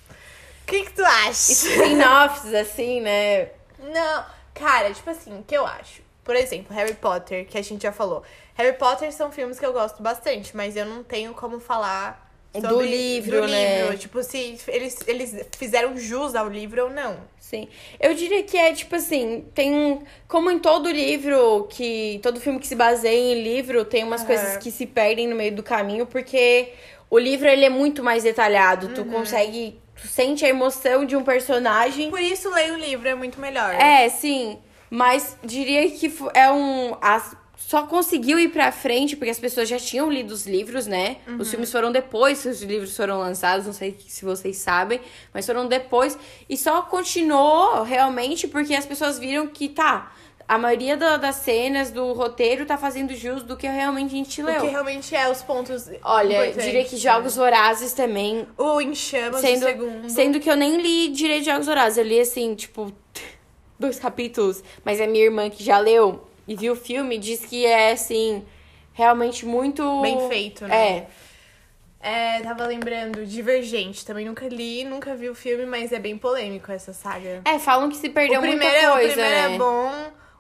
O 0.61 0.65
que, 0.67 0.85
que 0.85 0.93
tu 0.93 1.03
acha? 1.03 1.51
Spin-offs, 1.51 2.53
assim, 2.53 3.01
né? 3.01 3.49
Não, 3.79 4.25
Cara, 4.53 4.93
tipo 4.93 5.09
assim, 5.09 5.37
o 5.37 5.43
que 5.43 5.55
eu 5.55 5.65
acho? 5.67 6.01
Por 6.23 6.35
exemplo, 6.35 6.73
Harry 6.73 6.93
Potter, 6.95 7.45
que 7.45 7.57
a 7.57 7.61
gente 7.61 7.83
já 7.83 7.91
falou. 7.91 8.23
Harry 8.55 8.77
Potter 8.77 9.11
são 9.13 9.31
filmes 9.33 9.59
que 9.59 9.65
eu 9.65 9.73
gosto 9.73 10.01
bastante, 10.01 10.55
mas 10.55 10.75
eu 10.77 10.85
não 10.85 11.03
tenho 11.03 11.33
como 11.33 11.59
falar 11.59 12.26
Do 12.53 12.61
sobre- 12.69 12.87
livro, 12.87 13.41
do 13.41 13.47
né? 13.47 13.81
livro. 13.83 13.97
Tipo, 13.97 14.23
se 14.23 14.57
eles, 14.67 14.97
eles 15.07 15.35
fizeram 15.57 15.95
jus 15.97 16.33
ao 16.35 16.47
livro 16.49 16.85
ou 16.85 16.89
não. 16.89 17.17
Sim. 17.39 17.67
Eu 17.99 18.13
diria 18.13 18.43
que 18.43 18.57
é 18.57 18.73
tipo 18.73 18.95
assim, 18.95 19.45
tem 19.53 19.73
um. 19.73 20.01
Como 20.27 20.49
em 20.51 20.59
todo 20.59 20.89
livro, 20.89 21.67
que. 21.69 22.19
Todo 22.23 22.39
filme 22.41 22.59
que 22.59 22.67
se 22.67 22.75
baseia 22.75 23.33
em 23.33 23.41
livro, 23.43 23.85
tem 23.85 24.03
umas 24.03 24.21
Aham. 24.21 24.27
coisas 24.27 24.57
que 24.57 24.71
se 24.71 24.85
perdem 24.85 25.27
no 25.27 25.35
meio 25.35 25.55
do 25.55 25.63
caminho, 25.63 26.05
porque 26.05 26.69
o 27.09 27.17
livro 27.19 27.47
ele 27.47 27.63
é 27.65 27.69
muito 27.69 28.03
mais 28.03 28.23
detalhado. 28.23 28.87
Uhum. 28.87 28.93
Tu 28.93 29.05
consegue. 29.05 29.79
Tu 30.01 30.07
sente 30.07 30.45
a 30.45 30.49
emoção 30.49 31.05
de 31.05 31.15
um 31.15 31.23
personagem. 31.23 32.09
Por 32.09 32.21
isso, 32.21 32.49
ler 32.53 32.71
o 32.73 32.77
livro 32.77 33.07
é 33.07 33.15
muito 33.15 33.39
melhor. 33.39 33.73
É, 33.75 34.07
sim. 34.09 34.57
Mas 34.89 35.37
diria 35.43 35.89
que 35.91 36.11
é 36.33 36.51
um. 36.51 36.95
as- 37.01 37.35
só 37.67 37.83
conseguiu 37.85 38.39
ir 38.39 38.47
pra 38.47 38.71
frente 38.71 39.17
porque 39.17 39.29
as 39.29 39.37
pessoas 39.39 39.67
já 39.67 39.77
tinham 39.77 40.09
lido 40.09 40.31
os 40.33 40.45
livros, 40.47 40.87
né? 40.87 41.17
Uhum. 41.27 41.37
Os 41.39 41.49
filmes 41.49 41.69
foram 41.69 41.91
depois 41.91 42.41
que 42.41 42.47
os 42.47 42.61
livros 42.61 42.95
foram 42.95 43.19
lançados, 43.19 43.65
não 43.65 43.73
sei 43.73 43.97
se 44.07 44.23
vocês 44.23 44.55
sabem, 44.55 45.01
mas 45.33 45.45
foram 45.45 45.67
depois. 45.67 46.17
E 46.47 46.55
só 46.55 46.81
continuou 46.83 47.83
realmente 47.83 48.47
porque 48.47 48.73
as 48.73 48.85
pessoas 48.85 49.19
viram 49.19 49.47
que 49.47 49.67
tá. 49.67 50.13
A 50.47 50.57
maioria 50.57 50.95
da- 50.95 51.17
das 51.17 51.35
cenas 51.35 51.91
do 51.91 52.13
roteiro 52.13 52.65
tá 52.65 52.77
fazendo 52.77 53.13
jus 53.13 53.43
do 53.43 53.57
que 53.57 53.67
realmente 53.67 54.13
a 54.13 54.17
gente 54.17 54.41
O 54.41 54.45
leu. 54.45 54.61
que 54.61 54.67
realmente 54.67 55.13
é 55.13 55.29
os 55.29 55.43
pontos. 55.43 55.89
Olha, 56.03 56.49
diria 56.53 56.85
que 56.85 56.95
né? 56.95 57.01
Jogos 57.01 57.35
Vorazes 57.35 57.91
também 57.91 58.47
O 58.57 58.79
Em 58.79 58.95
Chamas, 58.95 59.41
Sendo, 59.41 59.63
o 59.65 59.67
segundo. 59.67 60.09
sendo 60.09 60.39
que 60.39 60.49
eu 60.49 60.55
nem 60.55 60.77
li 60.81 61.09
direito 61.09 61.43
de 61.43 61.51
Jogos 61.51 61.65
Vorazes. 61.67 61.97
Eu 61.97 62.05
li, 62.05 62.17
assim, 62.17 62.55
tipo, 62.55 62.93
dois 63.77 63.99
capítulos. 63.99 64.63
Mas 64.85 65.01
a 65.01 65.05
minha 65.05 65.25
irmã 65.25 65.49
que 65.49 65.61
já 65.61 65.79
leu 65.79 66.25
e 66.47 66.55
viu 66.55 66.73
o 66.73 66.75
filme 66.75 67.17
diz 67.17 67.45
que 67.45 67.65
é, 67.65 67.91
assim, 67.91 68.45
realmente 68.93 69.45
muito... 69.45 70.01
Bem 70.01 70.27
feito, 70.29 70.67
né? 70.67 70.97
É. 70.97 71.07
É, 71.99 72.39
tava 72.41 72.65
lembrando, 72.65 73.25
Divergente. 73.25 74.05
Também 74.05 74.25
nunca 74.25 74.47
li, 74.47 74.83
nunca 74.83 75.15
vi 75.15 75.29
o 75.29 75.35
filme, 75.35 75.65
mas 75.65 75.91
é 75.91 75.99
bem 75.99 76.17
polêmico 76.17 76.71
essa 76.71 76.93
saga. 76.93 77.41
É, 77.43 77.59
falam 77.59 77.89
que 77.89 77.97
se 77.97 78.09
perdeu 78.09 78.39
o 78.39 78.41
primeiro, 78.41 78.63
muita 78.63 78.77
é- 78.77 78.91
coisa, 78.91 79.07
o 79.07 79.13
primeiro 79.13 79.49
né? 79.49 79.55
é 79.55 79.57
bom, 79.57 79.91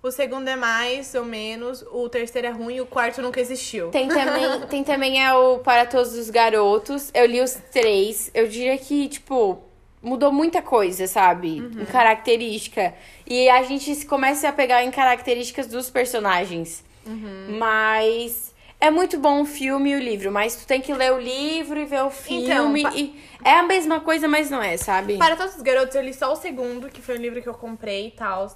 o 0.01 0.11
segundo 0.11 0.47
é 0.47 0.55
mais 0.55 1.13
ou 1.15 1.25
menos, 1.25 1.83
o 1.91 2.07
terceiro 2.07 2.47
é 2.47 2.51
ruim 2.51 2.75
e 2.75 2.81
o 2.81 2.85
quarto 2.85 3.21
nunca 3.21 3.41
existiu. 3.41 3.89
Tem 3.89 4.07
também, 4.07 4.61
tem 4.69 4.83
também 4.83 5.23
é 5.23 5.33
o 5.33 5.59
Para 5.59 5.85
Todos 5.85 6.13
os 6.13 6.29
Garotos. 6.29 7.11
Eu 7.13 7.25
li 7.25 7.41
os 7.41 7.53
três. 7.71 8.31
Eu 8.33 8.47
diria 8.47 8.77
que, 8.77 9.09
tipo, 9.09 9.61
mudou 10.07 10.31
muita 10.31 10.61
coisa, 10.61 11.05
sabe? 11.07 11.61
Uhum. 11.61 11.81
Em 11.81 11.85
característica. 11.85 12.93
E 13.25 13.49
a 13.49 13.61
gente 13.63 14.05
começa 14.05 14.49
a 14.49 14.53
pegar 14.53 14.83
em 14.83 14.91
características 14.91 15.67
dos 15.67 15.89
personagens. 15.89 16.83
Uhum. 17.05 17.57
Mas 17.59 18.53
é 18.79 18.89
muito 18.91 19.17
bom 19.19 19.41
o 19.41 19.45
filme 19.45 19.91
e 19.91 19.95
o 19.95 19.99
livro. 19.99 20.31
Mas 20.31 20.55
tu 20.55 20.65
tem 20.67 20.81
que 20.81 20.93
ler 20.93 21.13
o 21.13 21.19
livro 21.19 21.79
e 21.79 21.85
ver 21.85 22.03
o 22.03 22.09
filme. 22.09 22.83
pa- 22.83 22.93
e 22.95 23.15
é 23.43 23.53
a 23.53 23.63
mesma 23.63 23.99
coisa, 23.99 24.27
mas 24.27 24.49
não 24.49 24.61
é, 24.61 24.77
sabe? 24.77 25.17
Para 25.17 25.35
todos 25.35 25.55
os 25.55 25.61
garotos, 25.61 25.95
eu 25.95 26.01
li 26.03 26.13
só 26.13 26.31
o 26.33 26.35
segundo, 26.35 26.89
que 26.89 27.01
foi 27.01 27.15
o 27.17 27.21
livro 27.21 27.41
que 27.41 27.49
eu 27.49 27.53
comprei 27.53 28.07
e 28.07 28.11
tal. 28.11 28.47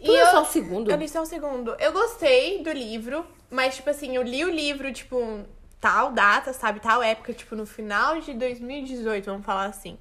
E 0.00 0.04
Tu 0.04 0.10
leu 0.12 0.20
eu, 0.24 0.30
só 0.30 0.42
o 0.42 0.46
segundo? 0.46 0.90
eu 0.90 0.96
li 0.96 1.08
só 1.08 1.22
o 1.22 1.26
segundo. 1.26 1.74
Eu 1.78 1.92
gostei 1.92 2.62
do 2.62 2.72
livro, 2.72 3.24
mas, 3.50 3.76
tipo 3.76 3.90
assim, 3.90 4.16
eu 4.16 4.22
li 4.22 4.44
o 4.44 4.50
livro, 4.50 4.90
tipo, 4.92 5.40
tal 5.78 6.10
data, 6.12 6.52
sabe? 6.54 6.80
Tal 6.80 7.02
época, 7.02 7.32
tipo, 7.34 7.54
no 7.54 7.66
final 7.66 8.18
de 8.20 8.32
2018, 8.32 9.26
vamos 9.26 9.44
falar 9.44 9.66
assim. 9.66 9.98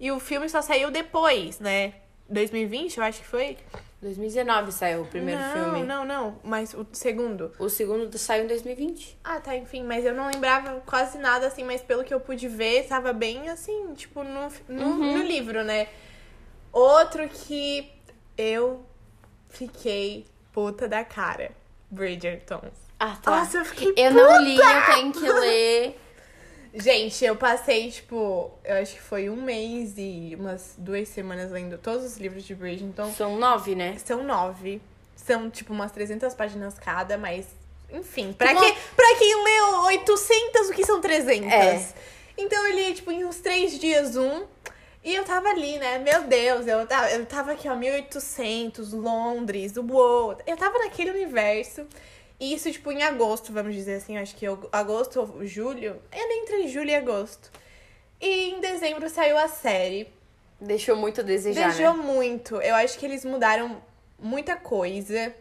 E 0.00 0.10
o 0.10 0.18
filme 0.18 0.48
só 0.48 0.62
saiu 0.62 0.90
depois, 0.90 1.60
né? 1.60 1.92
2020, 2.30 2.96
eu 2.96 3.04
acho 3.04 3.20
que 3.20 3.26
foi. 3.26 3.58
2019 4.00 4.72
saiu 4.72 5.02
o 5.02 5.06
primeiro 5.06 5.38
não, 5.38 5.52
filme. 5.52 5.82
Não, 5.82 6.04
não, 6.06 6.40
mas 6.42 6.72
o 6.72 6.86
segundo. 6.90 7.52
O 7.58 7.68
segundo 7.68 8.16
saiu 8.16 8.44
em 8.44 8.46
2020. 8.46 9.18
Ah, 9.22 9.40
tá, 9.40 9.54
enfim, 9.54 9.84
mas 9.84 10.06
eu 10.06 10.14
não 10.14 10.26
lembrava 10.26 10.80
quase 10.86 11.18
nada, 11.18 11.46
assim, 11.46 11.64
mas 11.64 11.82
pelo 11.82 12.02
que 12.02 12.14
eu 12.14 12.18
pude 12.18 12.48
ver, 12.48 12.86
tava 12.86 13.12
bem, 13.12 13.50
assim, 13.50 13.92
tipo, 13.94 14.22
no, 14.22 14.48
no, 14.68 14.82
Uhum. 14.82 15.18
no 15.18 15.22
livro, 15.22 15.62
né? 15.62 15.88
Outro 16.72 17.28
que 17.28 17.92
eu 18.38 18.86
fiquei 19.50 20.24
puta 20.50 20.88
da 20.88 21.04
cara. 21.04 21.50
Bridgerton. 21.90 22.62
Ah, 22.98 23.16
tá. 23.20 23.30
Nossa, 23.32 23.58
eu 23.58 23.64
fiquei 23.66 23.92
Eu 23.96 24.12
não 24.12 24.40
li, 24.40 24.56
eu 24.56 24.94
tenho 24.94 25.12
que 25.12 25.28
ler. 25.28 26.00
Gente, 26.72 27.24
eu 27.24 27.34
passei, 27.34 27.90
tipo, 27.90 28.50
eu 28.64 28.76
acho 28.76 28.94
que 28.94 29.02
foi 29.02 29.28
um 29.28 29.36
mês 29.36 29.94
e 29.96 30.36
umas 30.38 30.74
duas 30.78 31.08
semanas 31.08 31.50
lendo 31.50 31.76
todos 31.78 32.04
os 32.04 32.16
livros 32.16 32.44
de 32.44 32.54
Bridgerton. 32.54 33.12
São 33.12 33.36
nove, 33.36 33.74
né? 33.74 33.96
São 34.04 34.22
nove. 34.22 34.80
São, 35.16 35.50
tipo, 35.50 35.72
umas 35.72 35.90
300 35.92 36.32
páginas 36.34 36.78
cada, 36.78 37.18
mas... 37.18 37.46
Enfim, 37.92 38.32
pra, 38.32 38.54
que, 38.54 38.72
pra 38.94 39.16
quem 39.18 39.44
leu 39.44 39.80
800, 39.86 40.68
o 40.68 40.72
que 40.72 40.86
são 40.86 41.00
300? 41.00 41.52
É. 41.52 41.88
Então 42.38 42.66
eu 42.68 42.74
li, 42.76 42.94
tipo, 42.94 43.10
em 43.10 43.24
uns 43.24 43.38
três 43.38 43.78
dias 43.78 44.16
um. 44.16 44.44
E 45.02 45.14
eu 45.14 45.24
tava 45.24 45.48
ali, 45.48 45.76
né? 45.78 45.98
Meu 45.98 46.22
Deus, 46.22 46.66
eu 46.66 46.86
tava, 46.86 47.10
eu 47.10 47.26
tava 47.26 47.52
aqui, 47.52 47.68
ó, 47.68 47.74
1800, 47.74 48.92
Londres, 48.92 49.76
uou. 49.76 50.38
Eu 50.46 50.56
tava 50.56 50.78
naquele 50.78 51.10
universo. 51.10 51.86
E 52.40 52.54
isso, 52.54 52.72
tipo, 52.72 52.90
em 52.90 53.02
agosto, 53.02 53.52
vamos 53.52 53.74
dizer 53.74 53.96
assim. 53.96 54.16
Acho 54.16 54.34
que 54.34 54.46
agosto 54.72 55.20
ou 55.20 55.46
julho. 55.46 56.00
Era 56.10 56.34
entre 56.36 56.68
julho 56.68 56.88
e 56.88 56.94
agosto. 56.94 57.52
E 58.18 58.50
em 58.50 58.60
dezembro 58.60 59.08
saiu 59.10 59.36
a 59.36 59.46
série. 59.46 60.08
Deixou 60.58 60.96
muito 60.96 61.20
a 61.20 61.24
desejar, 61.24 61.68
Deixou 61.68 61.94
né? 61.94 62.02
muito. 62.02 62.56
Eu 62.56 62.74
acho 62.74 62.98
que 62.98 63.04
eles 63.04 63.24
mudaram 63.24 63.82
muita 64.18 64.56
coisa. 64.56 65.34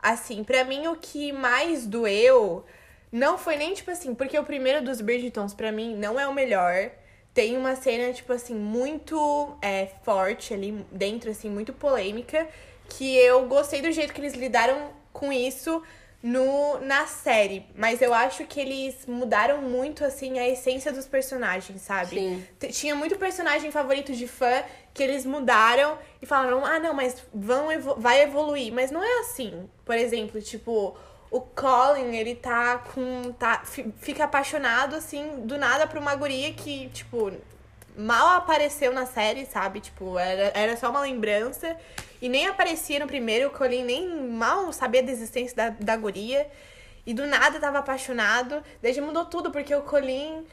Assim, 0.00 0.42
pra 0.42 0.64
mim 0.64 0.86
o 0.86 0.96
que 0.96 1.32
mais 1.32 1.86
doeu 1.86 2.64
não 3.10 3.38
foi 3.38 3.56
nem 3.56 3.74
tipo 3.74 3.90
assim, 3.90 4.14
porque 4.14 4.38
o 4.38 4.44
primeiro 4.44 4.84
dos 4.84 5.00
Bridgetons 5.00 5.54
pra 5.54 5.72
mim 5.72 5.96
não 5.96 6.20
é 6.20 6.26
o 6.28 6.34
melhor. 6.34 6.90
Tem 7.34 7.56
uma 7.56 7.74
cena 7.76 8.12
tipo 8.12 8.32
assim 8.32 8.54
muito 8.54 9.56
é, 9.62 9.88
forte 10.02 10.52
ali 10.52 10.84
dentro 10.92 11.30
assim, 11.30 11.50
muito 11.50 11.72
polêmica, 11.72 12.46
que 12.88 13.16
eu 13.16 13.46
gostei 13.46 13.80
do 13.80 13.90
jeito 13.90 14.12
que 14.12 14.20
eles 14.20 14.34
lidaram 14.34 14.90
com 15.12 15.32
isso 15.32 15.82
no 16.22 16.78
na 16.80 17.06
série, 17.06 17.64
mas 17.76 18.02
eu 18.02 18.12
acho 18.12 18.44
que 18.44 18.58
eles 18.58 19.06
mudaram 19.06 19.62
muito 19.62 20.04
assim 20.04 20.38
a 20.38 20.48
essência 20.48 20.92
dos 20.92 21.06
personagens, 21.06 21.80
sabe? 21.82 22.16
Sim. 22.16 22.46
Tinha 22.72 22.94
muito 22.94 23.16
personagem 23.16 23.70
favorito 23.70 24.12
de 24.12 24.26
fã 24.26 24.62
que 24.92 25.02
eles 25.02 25.24
mudaram 25.24 25.96
e 26.20 26.26
falaram: 26.26 26.64
ah, 26.64 26.78
não, 26.80 26.92
mas 26.92 27.22
vão 27.32 27.70
evo- 27.70 27.94
vai 27.96 28.22
evoluir. 28.22 28.72
Mas 28.72 28.90
não 28.90 29.02
é 29.02 29.20
assim. 29.20 29.68
Por 29.84 29.94
exemplo, 29.96 30.42
tipo, 30.42 30.96
o 31.30 31.40
Colin, 31.40 32.16
ele 32.16 32.34
tá 32.34 32.78
com. 32.78 33.32
Tá, 33.38 33.62
fi- 33.64 33.92
fica 34.00 34.24
apaixonado, 34.24 34.96
assim, 34.96 35.42
do 35.46 35.56
nada 35.56 35.86
por 35.86 35.98
uma 35.98 36.16
guria 36.16 36.52
que, 36.52 36.88
tipo, 36.88 37.30
mal 37.96 38.36
apareceu 38.38 38.92
na 38.92 39.06
série, 39.06 39.46
sabe? 39.46 39.78
Tipo, 39.80 40.18
era, 40.18 40.50
era 40.52 40.76
só 40.76 40.90
uma 40.90 41.00
lembrança. 41.00 41.76
E 42.20 42.28
nem 42.28 42.46
aparecia 42.46 42.98
no 42.98 43.06
primeiro, 43.06 43.48
o 43.48 43.50
Colin 43.50 43.84
nem 43.84 44.08
mal 44.08 44.72
sabia 44.72 45.02
da 45.02 45.12
existência 45.12 45.56
da, 45.56 45.68
da 45.70 45.96
guria. 45.96 46.48
E 47.06 47.14
do 47.14 47.26
nada 47.26 47.58
tava 47.58 47.78
apaixonado. 47.78 48.62
Desde 48.82 49.00
mudou 49.00 49.24
tudo, 49.24 49.50
porque 49.50 49.74
o 49.74 49.82
Colin 49.82 50.44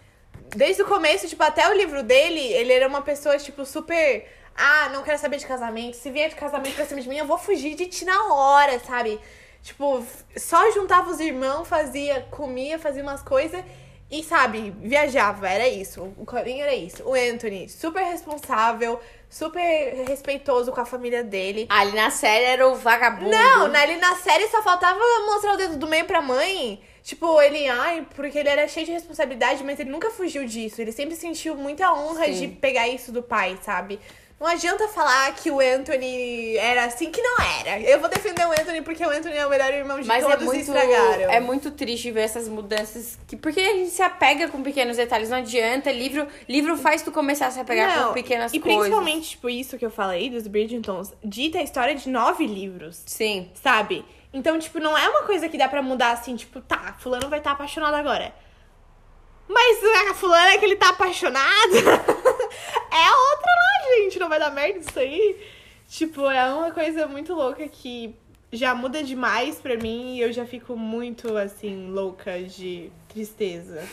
desde 0.55 0.81
o 0.81 0.85
começo, 0.85 1.27
tipo, 1.27 1.43
até 1.43 1.67
o 1.69 1.73
livro 1.73 2.03
dele, 2.03 2.39
ele 2.39 2.73
era 2.73 2.87
uma 2.87 3.01
pessoa, 3.01 3.37
tipo, 3.37 3.65
super. 3.65 4.27
Ah, 4.55 4.89
não 4.89 5.03
quero 5.03 5.17
saber 5.17 5.37
de 5.37 5.45
casamento. 5.45 5.95
Se 5.97 6.09
vier 6.09 6.29
de 6.29 6.35
casamento 6.35 6.75
pra 6.75 6.85
cima 6.85 7.01
de 7.01 7.09
mim, 7.09 7.17
eu 7.17 7.25
vou 7.25 7.37
fugir 7.37 7.75
de 7.75 7.87
ti 7.87 8.05
na 8.05 8.33
hora, 8.33 8.79
sabe? 8.79 9.19
Tipo, 9.61 10.05
só 10.37 10.71
juntava 10.71 11.09
os 11.09 11.19
irmãos, 11.19 11.67
fazia, 11.67 12.21
comia, 12.31 12.77
fazia 12.77 13.01
umas 13.01 13.21
coisas 13.21 13.63
e, 14.19 14.23
sabe, 14.23 14.73
viajava. 14.81 15.49
Era 15.49 15.67
isso. 15.67 16.13
O 16.17 16.25
Colin 16.25 16.61
era 16.61 16.73
isso. 16.73 17.03
O 17.03 17.13
Anthony, 17.13 17.67
super 17.67 18.03
responsável, 18.03 18.99
super 19.29 20.05
respeitoso 20.07 20.71
com 20.71 20.81
a 20.81 20.85
família 20.85 21.23
dele. 21.23 21.65
Ali 21.69 21.93
na 21.93 22.09
série 22.09 22.45
era 22.45 22.67
o 22.67 22.75
vagabundo. 22.75 23.31
Não, 23.31 23.65
ali 23.65 23.97
na 23.97 24.15
série 24.15 24.47
só 24.47 24.61
faltava 24.61 24.99
mostrar 25.25 25.53
o 25.53 25.57
dedo 25.57 25.77
do 25.77 25.87
meio 25.87 26.05
pra 26.05 26.21
mãe. 26.21 26.81
Tipo, 27.03 27.39
ele, 27.41 27.67
ai, 27.67 28.07
porque 28.15 28.39
ele 28.39 28.49
era 28.49 28.67
cheio 28.67 28.85
de 28.85 28.91
responsabilidade, 28.91 29.63
mas 29.63 29.79
ele 29.79 29.91
nunca 29.91 30.09
fugiu 30.09 30.45
disso. 30.45 30.81
Ele 30.81 30.91
sempre 30.91 31.15
sentiu 31.15 31.55
muita 31.55 31.93
honra 31.93 32.25
Sim. 32.25 32.31
de 32.33 32.47
pegar 32.47 32.87
isso 32.87 33.11
do 33.11 33.21
pai, 33.21 33.59
sabe? 33.61 33.99
Não 34.37 34.47
adianta 34.47 34.85
falar 34.89 35.33
que 35.33 35.49
o 35.49 35.61
Anthony 35.61 36.57
era 36.57 36.83
assim, 36.85 37.09
que 37.09 37.21
não 37.21 37.37
era. 37.39 37.79
Eu 37.79 38.01
vou 38.01 38.09
defender 38.09 38.45
o 38.45 38.51
Anthony 38.51 38.81
porque 38.81 39.03
o 39.05 39.09
Anthony 39.09 39.37
é 39.37 39.47
o 39.47 39.49
melhor 39.49 39.73
irmão 39.73 39.99
de 39.99 40.05
Mas 40.05 40.25
é 40.25 40.27
todos 40.27 40.43
e 40.43 40.45
muito, 40.45 40.59
estragaram. 40.59 41.31
é 41.31 41.39
muito 41.39 41.71
triste 41.71 42.11
ver 42.11 42.21
essas 42.21 42.49
mudanças. 42.49 43.17
Que, 43.27 43.37
porque 43.37 43.61
a 43.61 43.73
gente 43.73 43.91
se 43.91 44.01
apega 44.01 44.49
com 44.49 44.61
pequenos 44.61 44.97
detalhes. 44.97 45.29
Não 45.29 45.37
adianta. 45.37 45.89
Livro, 45.89 46.27
livro 46.49 46.77
faz 46.77 47.01
tu 47.01 47.13
começar 47.13 47.47
a 47.47 47.51
se 47.51 47.59
apegar 47.61 47.95
Não, 47.95 48.07
com 48.09 48.13
pequenas 48.13 48.53
e 48.53 48.59
coisas. 48.59 48.79
principalmente, 48.81 49.29
tipo, 49.29 49.49
isso 49.49 49.77
que 49.77 49.85
eu 49.85 49.89
falei 49.91 50.29
dos 50.29 50.45
Bridgertons, 50.47 51.13
dita 51.23 51.59
a 51.59 51.63
história 51.63 51.95
de 51.95 52.09
nove 52.09 52.45
livros. 52.45 53.03
Sim. 53.05 53.49
sabe? 53.55 54.03
Então, 54.33 54.59
tipo, 54.59 54.79
não 54.79 54.97
é 54.97 55.07
uma 55.07 55.23
coisa 55.23 55.47
que 55.47 55.57
dá 55.57 55.69
pra 55.69 55.81
mudar 55.81 56.11
assim, 56.11 56.35
tipo, 56.35 56.59
tá, 56.59 56.93
fulano 56.99 57.29
vai 57.29 57.39
estar 57.39 57.51
apaixonado 57.53 57.93
agora. 57.93 58.33
Mas 59.47 59.77
a 60.09 60.13
fulana 60.15 60.57
que 60.57 60.65
ele 60.65 60.75
tá 60.75 60.89
apaixonado 60.89 61.45
é 61.77 63.11
outra 63.31 63.44
gente. 64.05 64.19
Não 64.19 64.29
vai 64.29 64.39
dar 64.39 64.51
merda 64.51 64.79
isso 64.79 64.97
aí. 64.97 65.35
Tipo, 65.89 66.29
é 66.29 66.53
uma 66.53 66.71
coisa 66.71 67.07
muito 67.07 67.33
louca 67.33 67.67
que 67.67 68.15
já 68.51 68.73
muda 68.73 69.03
demais 69.03 69.57
pra 69.57 69.77
mim 69.77 70.15
e 70.15 70.21
eu 70.21 70.31
já 70.31 70.45
fico 70.45 70.75
muito, 70.75 71.37
assim, 71.37 71.89
louca 71.91 72.41
de 72.41 72.91
tristeza. 73.07 73.83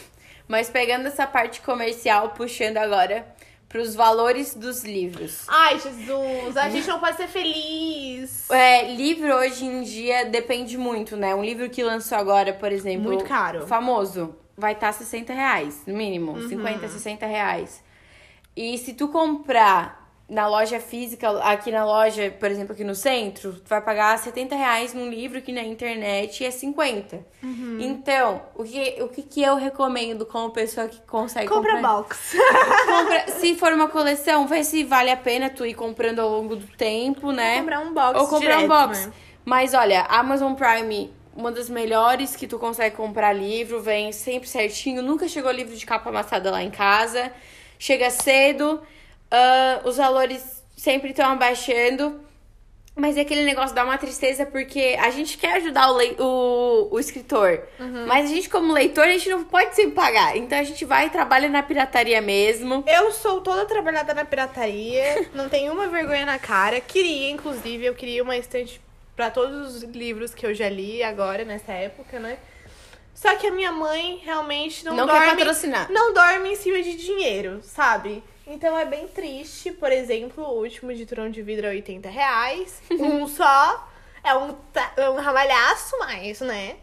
Mas 0.49 0.71
pegando 0.71 1.07
essa 1.07 1.27
parte 1.27 1.61
comercial, 1.61 2.31
puxando 2.31 2.79
agora 2.79 3.27
pros 3.69 3.95
valores 3.95 4.55
dos 4.55 4.85
livros. 4.85 5.47
Ai, 5.49 5.81
Jesus, 5.81 6.57
a 6.57 6.69
gente 6.69 6.87
não 6.87 7.01
pode 7.01 7.17
ser 7.17 7.27
feliz. 7.27 8.51
É, 8.51 8.95
livro 8.95 9.35
hoje 9.35 9.65
em 9.65 9.83
dia 9.83 10.27
depende 10.27 10.77
muito, 10.77 11.17
né? 11.17 11.35
Um 11.35 11.43
livro 11.43 11.71
que 11.71 11.83
lançou 11.83 12.19
agora, 12.19 12.53
por 12.53 12.71
exemplo. 12.71 13.05
Muito 13.05 13.25
caro. 13.25 13.67
Famoso. 13.67 14.37
Vai 14.57 14.75
estar 14.75 14.89
tá 14.89 14.93
60 14.93 15.33
reais, 15.33 15.83
no 15.87 15.97
mínimo. 15.97 16.33
Uhum. 16.33 16.49
50, 16.49 16.89
60 16.89 17.27
reais. 17.27 17.83
E 18.55 18.77
se 18.77 18.93
tu 18.93 19.09
comprar 19.09 20.02
na 20.29 20.47
loja 20.47 20.81
física, 20.81 21.29
aqui 21.43 21.71
na 21.71 21.85
loja, 21.85 22.35
por 22.41 22.51
exemplo, 22.51 22.73
aqui 22.73 22.85
no 22.85 22.95
centro, 22.95 23.53
tu 23.55 23.69
vai 23.69 23.81
pagar 23.81 24.19
70 24.19 24.57
reais 24.57 24.95
num 24.95 25.11
livro 25.11 25.43
que 25.43 25.53
na 25.53 25.63
internet 25.63 26.45
é 26.45 26.51
50. 26.51 27.25
Uhum. 27.43 27.79
Então, 27.81 28.43
o 28.55 28.65
que, 28.65 29.03
o 29.03 29.09
que, 29.09 29.23
que 29.23 29.43
eu 29.43 29.57
recomendo 29.57 30.25
como 30.25 30.51
pessoa 30.51 30.89
que 30.89 31.01
consegue 31.03 31.49
Compra 31.49 31.75
comprar? 31.75 31.97
box. 31.97 32.37
Compra, 32.87 33.29
se 33.29 33.55
for 33.57 33.73
uma 33.73 33.89
coleção, 33.89 34.47
vê 34.47 34.65
se 34.65 34.85
vale 34.85 35.11
a 35.11 35.17
pena 35.17 35.51
tu 35.51 35.67
ir 35.67 35.75
comprando 35.75 36.21
ao 36.21 36.31
longo 36.31 36.57
do 36.57 36.67
tempo, 36.77 37.31
né? 37.31 37.57
Ou 37.57 37.61
comprar 37.61 37.81
um 37.81 37.93
box 37.93 38.21
Ou 38.21 38.27
comprar 38.29 38.57
direto, 38.57 38.65
um 38.65 38.69
box. 38.69 39.07
Né? 39.07 39.13
Mas 39.45 39.75
olha, 39.75 40.03
Amazon 40.03 40.55
Prime 40.55 41.13
uma 41.35 41.51
das 41.51 41.69
melhores 41.69 42.37
que 42.37 42.47
tu 42.47 42.59
consegue 42.59 42.95
comprar 42.95 43.33
livro, 43.33 43.81
vem 43.81 44.13
sempre 44.13 44.49
certinho. 44.49 45.03
Nunca 45.03 45.27
chegou 45.27 45.51
livro 45.51 45.75
de 45.75 45.87
capa 45.87 46.11
amassada 46.11 46.51
lá 46.51 46.63
em 46.63 46.71
casa. 46.71 47.33
Chega 47.79 48.11
cedo. 48.11 48.83
Uh, 49.33 49.89
os 49.89 49.97
valores 49.97 50.63
sempre 50.77 51.11
estão 51.11 51.31
abaixando. 51.31 52.21
Mas 52.95 53.17
é 53.17 53.23
aquele 53.23 53.43
negócio 53.45 53.75
dá 53.75 53.85
uma 53.85 53.97
tristeza 53.97 54.45
porque 54.45 54.99
a 55.01 55.09
gente 55.09 55.39
quer 55.39 55.55
ajudar 55.55 55.91
o, 55.91 55.97
le... 55.97 56.15
o, 56.19 56.89
o 56.91 57.01
escritor. 57.01 57.63
Uhum. 57.81 58.07
Mas 58.07 58.31
a 58.31 58.35
gente, 58.35 58.51
como 58.51 58.71
leitor, 58.71 59.05
a 59.05 59.13
gente 59.13 59.31
não 59.31 59.45
pode 59.45 59.75
sempre 59.75 59.93
pagar. 59.93 60.37
Então 60.37 60.59
a 60.59 60.63
gente 60.63 60.85
vai 60.85 61.07
e 61.07 61.11
trabalha 61.11 61.49
na 61.49 61.63
pirataria 61.63 62.21
mesmo. 62.21 62.85
Eu 62.87 63.11
sou 63.11 63.41
toda 63.41 63.65
trabalhada 63.65 64.13
na 64.13 64.27
pirataria. 64.27 65.27
não 65.35 65.49
tenho 65.49 65.73
uma 65.73 65.89
vergonha 65.89 66.27
na 66.27 66.39
cara. 66.39 66.83
Queria, 66.83 67.31
inclusive, 67.31 67.87
eu 67.87 67.95
queria 67.95 68.23
uma 68.23 68.37
estante 68.37 68.79
para 69.17 69.31
todos 69.31 69.77
os 69.77 69.83
livros 69.85 70.35
que 70.35 70.45
eu 70.45 70.53
já 70.53 70.69
li 70.69 71.03
agora, 71.03 71.45
nessa 71.45 71.73
época, 71.73 72.19
né? 72.19 72.37
Só 73.15 73.37
que 73.37 73.47
a 73.47 73.51
minha 73.51 73.73
mãe 73.73 74.21
realmente 74.25 74.85
não, 74.85 74.97
não 74.97 75.07
dorme. 75.07 75.27
Quer 75.27 75.37
patrocinar. 75.37 75.91
Não 75.91 76.13
dorme 76.13 76.53
em 76.53 76.57
cima 76.57 76.83
de 76.83 76.95
dinheiro, 76.97 77.61
sabe? 77.63 78.23
Então 78.47 78.79
é 78.79 78.85
bem 78.85 79.07
triste, 79.07 79.71
por 79.71 79.93
exemplo, 79.93 80.45
o 80.45 80.61
último 80.61 80.93
de 80.93 81.07
Turão 81.07 81.31
de 81.31 81.43
Vidro 81.43 81.67
é 81.67 81.71
80 81.71 82.09
reais. 82.09 82.83
um 82.91 83.27
só. 83.29 83.89
É 84.25 84.35
um, 84.37 84.57
é 84.97 85.11
um 85.11 85.17
ramalhaço, 85.17 85.99
mas, 85.99 86.41
né? 86.41 86.77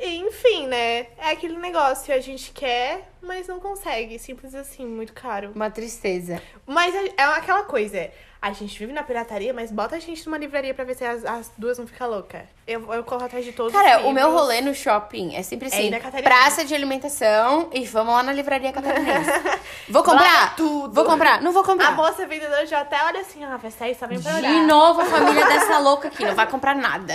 Enfim, 0.00 0.66
né? 0.66 1.06
É 1.18 1.30
aquele 1.32 1.56
negócio, 1.58 2.14
a 2.14 2.18
gente 2.18 2.50
quer, 2.52 3.10
mas 3.20 3.46
não 3.46 3.60
consegue. 3.60 4.18
Simples 4.18 4.54
assim, 4.54 4.86
muito 4.86 5.12
caro. 5.12 5.52
Uma 5.54 5.70
tristeza. 5.70 6.42
Mas 6.66 6.94
é, 6.94 7.12
é 7.16 7.22
aquela 7.24 7.64
coisa 7.64 8.10
a 8.42 8.52
gente 8.52 8.76
vive 8.76 8.92
na 8.92 9.04
pirataria, 9.04 9.54
mas 9.54 9.70
bota 9.70 9.94
a 9.94 10.00
gente 10.00 10.26
numa 10.26 10.36
livraria 10.36 10.74
pra 10.74 10.84
ver 10.84 10.96
se 10.96 11.04
as, 11.04 11.24
as 11.24 11.52
duas 11.56 11.76
vão 11.76 11.86
ficar 11.86 12.06
loucas. 12.06 12.42
Eu, 12.66 12.92
eu 12.92 13.04
corro 13.04 13.24
atrás 13.24 13.44
de 13.44 13.52
todos 13.52 13.72
Cara, 13.72 14.00
os 14.00 14.06
o 14.06 14.12
meu 14.12 14.32
rolê 14.32 14.60
no 14.60 14.74
shopping 14.74 15.36
é 15.36 15.44
sempre 15.44 15.68
assim: 15.68 15.94
é 15.94 16.22
praça 16.22 16.64
de 16.64 16.74
alimentação 16.74 17.70
e 17.72 17.84
vamos 17.84 18.12
lá 18.12 18.20
na 18.24 18.32
livraria 18.32 18.72
catarinense. 18.72 19.30
vou 19.88 20.02
comprar? 20.02 20.56
tudo. 20.56 20.92
Vou 20.92 21.04
comprar? 21.04 21.40
Não 21.40 21.52
vou 21.52 21.62
comprar. 21.62 21.90
A 21.90 21.92
moça 21.92 22.26
vendedora 22.26 22.66
já 22.66 22.80
até 22.80 23.00
olha 23.04 23.20
assim: 23.20 23.44
ah, 23.44 23.56
vai 23.56 23.70
sair 23.70 23.94
só 23.94 24.08
vem 24.08 24.20
pra 24.20 24.34
olhar. 24.34 24.52
De 24.52 24.66
novo 24.66 25.02
a 25.02 25.04
família 25.06 25.46
dessa 25.46 25.78
louca 25.78 26.08
aqui, 26.08 26.24
não 26.24 26.34
vai 26.34 26.50
comprar 26.50 26.74
nada. 26.74 27.14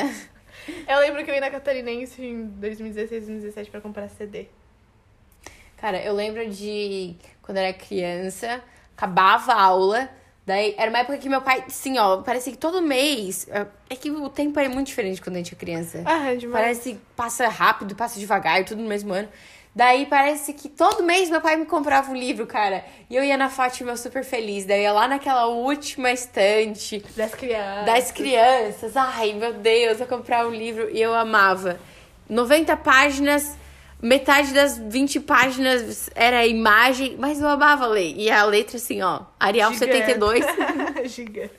Eu 0.87 0.99
lembro 0.99 1.25
que 1.25 1.29
eu 1.29 1.35
ia 1.35 1.41
na 1.41 1.49
Catarinense 1.49 2.21
em 2.21 2.45
2016, 2.45 3.25
2017 3.25 3.69
pra 3.69 3.81
comprar 3.81 4.07
CD. 4.09 4.47
Cara, 5.75 6.01
eu 6.01 6.13
lembro 6.13 6.49
de 6.49 7.15
quando 7.41 7.57
eu 7.57 7.63
era 7.63 7.73
criança, 7.73 8.61
acabava 8.95 9.51
a 9.51 9.61
aula. 9.61 10.09
Daí, 10.47 10.75
era 10.77 10.89
uma 10.89 10.99
época 10.99 11.17
que 11.17 11.27
meu 11.27 11.41
pai, 11.41 11.65
assim, 11.67 11.97
ó, 11.97 12.21
parecia 12.21 12.53
que 12.53 12.57
todo 12.57 12.81
mês. 12.81 13.45
É, 13.51 13.67
é 13.89 13.95
que 13.97 14.09
o 14.09 14.29
tempo 14.29 14.57
é 14.61 14.69
muito 14.69 14.87
diferente 14.87 15.21
quando 15.21 15.35
a 15.35 15.39
gente 15.39 15.53
é 15.53 15.57
criança. 15.57 16.01
Ah, 16.05 16.31
é 16.31 16.37
demais. 16.37 16.63
Parece 16.63 16.93
que 16.93 16.99
passa 17.17 17.49
rápido, 17.49 17.93
passa 17.97 18.17
devagar, 18.17 18.63
tudo 18.63 18.81
no 18.81 18.87
mesmo 18.87 19.13
ano. 19.13 19.27
Daí 19.75 20.05
parece 20.05 20.53
que 20.53 20.69
todo 20.69 21.03
mês 21.03 21.29
meu 21.29 21.41
pai 21.41 21.57
me 21.57 21.65
comprava 21.65 22.09
um 22.09 22.15
livro, 22.15 22.47
cara. 22.47 22.85
E 23.09 23.15
eu 23.17 23.25
ia 23.25 23.35
na 23.35 23.49
Fátima 23.49 23.97
super 23.97 24.23
feliz. 24.23 24.63
Daí 24.63 24.83
ia 24.83 24.93
lá 24.93 25.05
naquela 25.05 25.47
última 25.47 26.13
estante. 26.13 27.03
Das 27.17 27.35
crianças. 27.35 27.85
Das 27.85 28.11
crianças. 28.11 28.95
Ai, 28.95 29.33
meu 29.33 29.51
Deus, 29.51 29.99
eu 29.99 30.07
comprar 30.07 30.47
um 30.47 30.51
livro. 30.51 30.89
E 30.89 31.01
eu 31.01 31.13
amava. 31.13 31.77
90 32.29 32.75
páginas 32.77 33.57
Metade 34.01 34.53
das 34.53 34.77
20 34.77 35.21
páginas 35.21 36.09
era 36.13 36.45
imagem, 36.45 37.15
mas 37.17 37.41
eu 37.41 37.47
amava 37.47 37.87
ler. 37.87 38.13
E 38.15 38.29
a 38.29 38.43
letra, 38.45 38.77
assim, 38.77 39.01
ó, 39.01 39.21
Arial 39.39 39.73
Gigante. 39.73 39.93
72. 39.95 40.45
Gigante. 41.11 41.53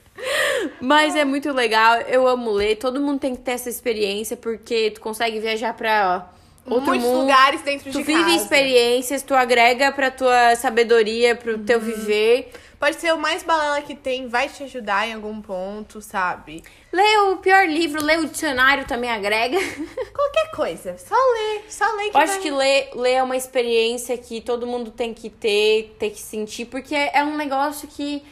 Mas 0.80 1.16
é 1.16 1.24
muito 1.24 1.52
legal, 1.52 2.00
eu 2.02 2.26
amo 2.26 2.50
ler. 2.52 2.76
Todo 2.76 3.00
mundo 3.00 3.18
tem 3.18 3.34
que 3.34 3.42
ter 3.42 3.52
essa 3.52 3.68
experiência, 3.68 4.36
porque 4.36 4.90
tu 4.90 5.00
consegue 5.00 5.40
viajar 5.40 5.74
pra 5.74 6.30
ó, 6.66 6.74
outro 6.74 6.90
Muitos 6.90 7.06
mundo. 7.06 7.20
lugares 7.22 7.62
dentro 7.62 7.90
tu 7.90 7.98
de 7.98 8.04
casa. 8.04 8.18
Tu 8.18 8.24
vive 8.24 8.36
experiências, 8.36 9.22
tu 9.22 9.34
agrega 9.34 9.90
pra 9.92 10.10
tua 10.10 10.54
sabedoria, 10.56 11.34
pro 11.34 11.54
uhum. 11.56 11.64
teu 11.64 11.80
viver. 11.80 12.52
Pode 12.78 13.00
ser 13.00 13.12
o 13.12 13.18
mais 13.18 13.42
balela 13.42 13.82
que 13.82 13.94
tem, 13.94 14.28
vai 14.28 14.48
te 14.48 14.62
ajudar 14.62 15.08
em 15.08 15.14
algum 15.14 15.40
ponto, 15.42 16.00
sabe? 16.00 16.62
Lê 16.92 17.18
o 17.18 17.38
pior 17.38 17.66
livro, 17.66 18.02
lê 18.02 18.16
o 18.16 18.28
dicionário 18.28 18.86
também 18.86 19.10
agrega. 19.10 19.58
Qualquer 20.14 20.50
coisa, 20.54 20.96
só 20.96 21.14
lê, 21.14 21.62
só 21.68 21.84
lê 21.96 22.10
que 22.10 22.16
Eu 22.16 22.20
acho 22.20 22.32
vai... 22.34 22.42
que 22.42 22.50
ler, 22.50 22.90
ler 22.94 23.12
é 23.14 23.22
uma 23.22 23.36
experiência 23.36 24.16
que 24.16 24.40
todo 24.40 24.66
mundo 24.66 24.92
tem 24.92 25.12
que 25.12 25.28
ter, 25.28 25.96
tem 25.98 26.10
que 26.10 26.20
sentir, 26.20 26.66
porque 26.66 26.94
é 26.94 27.24
um 27.24 27.36
negócio 27.36 27.88
que 27.88 28.22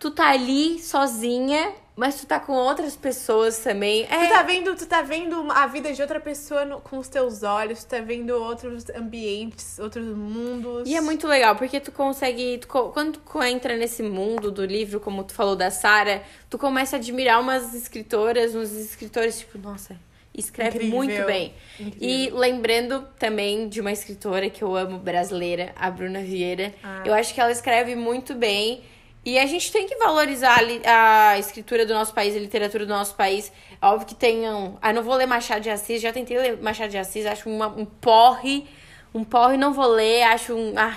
tu 0.00 0.10
tá 0.10 0.30
ali 0.30 0.80
sozinha 0.80 1.72
mas 1.94 2.20
tu 2.20 2.26
tá 2.26 2.40
com 2.40 2.52
outras 2.52 2.96
pessoas 2.96 3.58
também. 3.58 4.06
É... 4.10 4.26
Tu 4.26 4.32
tá 4.32 4.42
vendo, 4.42 4.74
tu 4.74 4.86
tá 4.86 5.02
vendo 5.02 5.50
a 5.50 5.66
vida 5.66 5.92
de 5.92 6.00
outra 6.00 6.18
pessoa 6.18 6.64
no, 6.64 6.80
com 6.80 6.98
os 6.98 7.08
teus 7.08 7.42
olhos, 7.42 7.84
tu 7.84 7.88
tá 7.88 8.00
vendo 8.00 8.30
outros 8.30 8.88
ambientes, 8.90 9.78
outros 9.78 10.06
mundos. 10.06 10.88
E 10.88 10.96
é 10.96 11.00
muito 11.00 11.26
legal, 11.26 11.54
porque 11.56 11.80
tu 11.80 11.92
consegue. 11.92 12.58
Tu, 12.58 12.66
quando 12.66 13.18
tu 13.18 13.42
entra 13.42 13.76
nesse 13.76 14.02
mundo 14.02 14.50
do 14.50 14.64
livro, 14.64 15.00
como 15.00 15.22
tu 15.22 15.34
falou 15.34 15.54
da 15.54 15.70
Sara, 15.70 16.22
tu 16.48 16.56
começa 16.56 16.96
a 16.96 16.98
admirar 16.98 17.40
umas 17.40 17.74
escritoras, 17.74 18.54
uns 18.54 18.72
escritores, 18.72 19.40
tipo, 19.40 19.58
nossa, 19.58 19.96
escreve 20.34 20.78
Incrível. 20.78 20.96
muito 20.96 21.26
bem. 21.26 21.54
Incrível. 21.78 22.08
E 22.08 22.30
lembrando 22.30 23.06
também 23.18 23.68
de 23.68 23.80
uma 23.80 23.92
escritora 23.92 24.48
que 24.48 24.62
eu 24.62 24.74
amo 24.74 24.98
brasileira, 24.98 25.72
a 25.76 25.90
Bruna 25.90 26.20
Vieira. 26.20 26.74
Ah. 26.82 27.02
Eu 27.04 27.12
acho 27.12 27.34
que 27.34 27.40
ela 27.40 27.52
escreve 27.52 27.94
muito 27.94 28.34
bem. 28.34 28.82
E 29.24 29.38
a 29.38 29.46
gente 29.46 29.70
tem 29.70 29.86
que 29.86 29.96
valorizar 29.96 30.58
a, 30.84 31.30
a, 31.30 31.38
escritura 31.38 31.86
do 31.86 31.94
nosso 31.94 32.12
país, 32.12 32.34
a 32.34 32.38
literatura 32.40 32.84
do 32.84 32.92
nosso 32.92 33.14
país. 33.14 33.52
Óbvio 33.80 34.06
que 34.08 34.14
tenham. 34.14 34.78
Ah, 34.82 34.92
não 34.92 35.02
vou 35.02 35.14
ler 35.14 35.26
Machado 35.26 35.60
de 35.60 35.70
Assis, 35.70 36.02
já 36.02 36.12
tentei 36.12 36.36
ler 36.36 36.60
Machado 36.60 36.90
de 36.90 36.98
Assis, 36.98 37.24
acho 37.24 37.48
uma, 37.48 37.68
um 37.68 37.84
porre. 37.84 38.66
Um 39.14 39.22
porre 39.22 39.56
não 39.56 39.72
vou 39.72 39.86
ler, 39.86 40.22
acho 40.24 40.54
um. 40.54 40.74
Ah, 40.76 40.96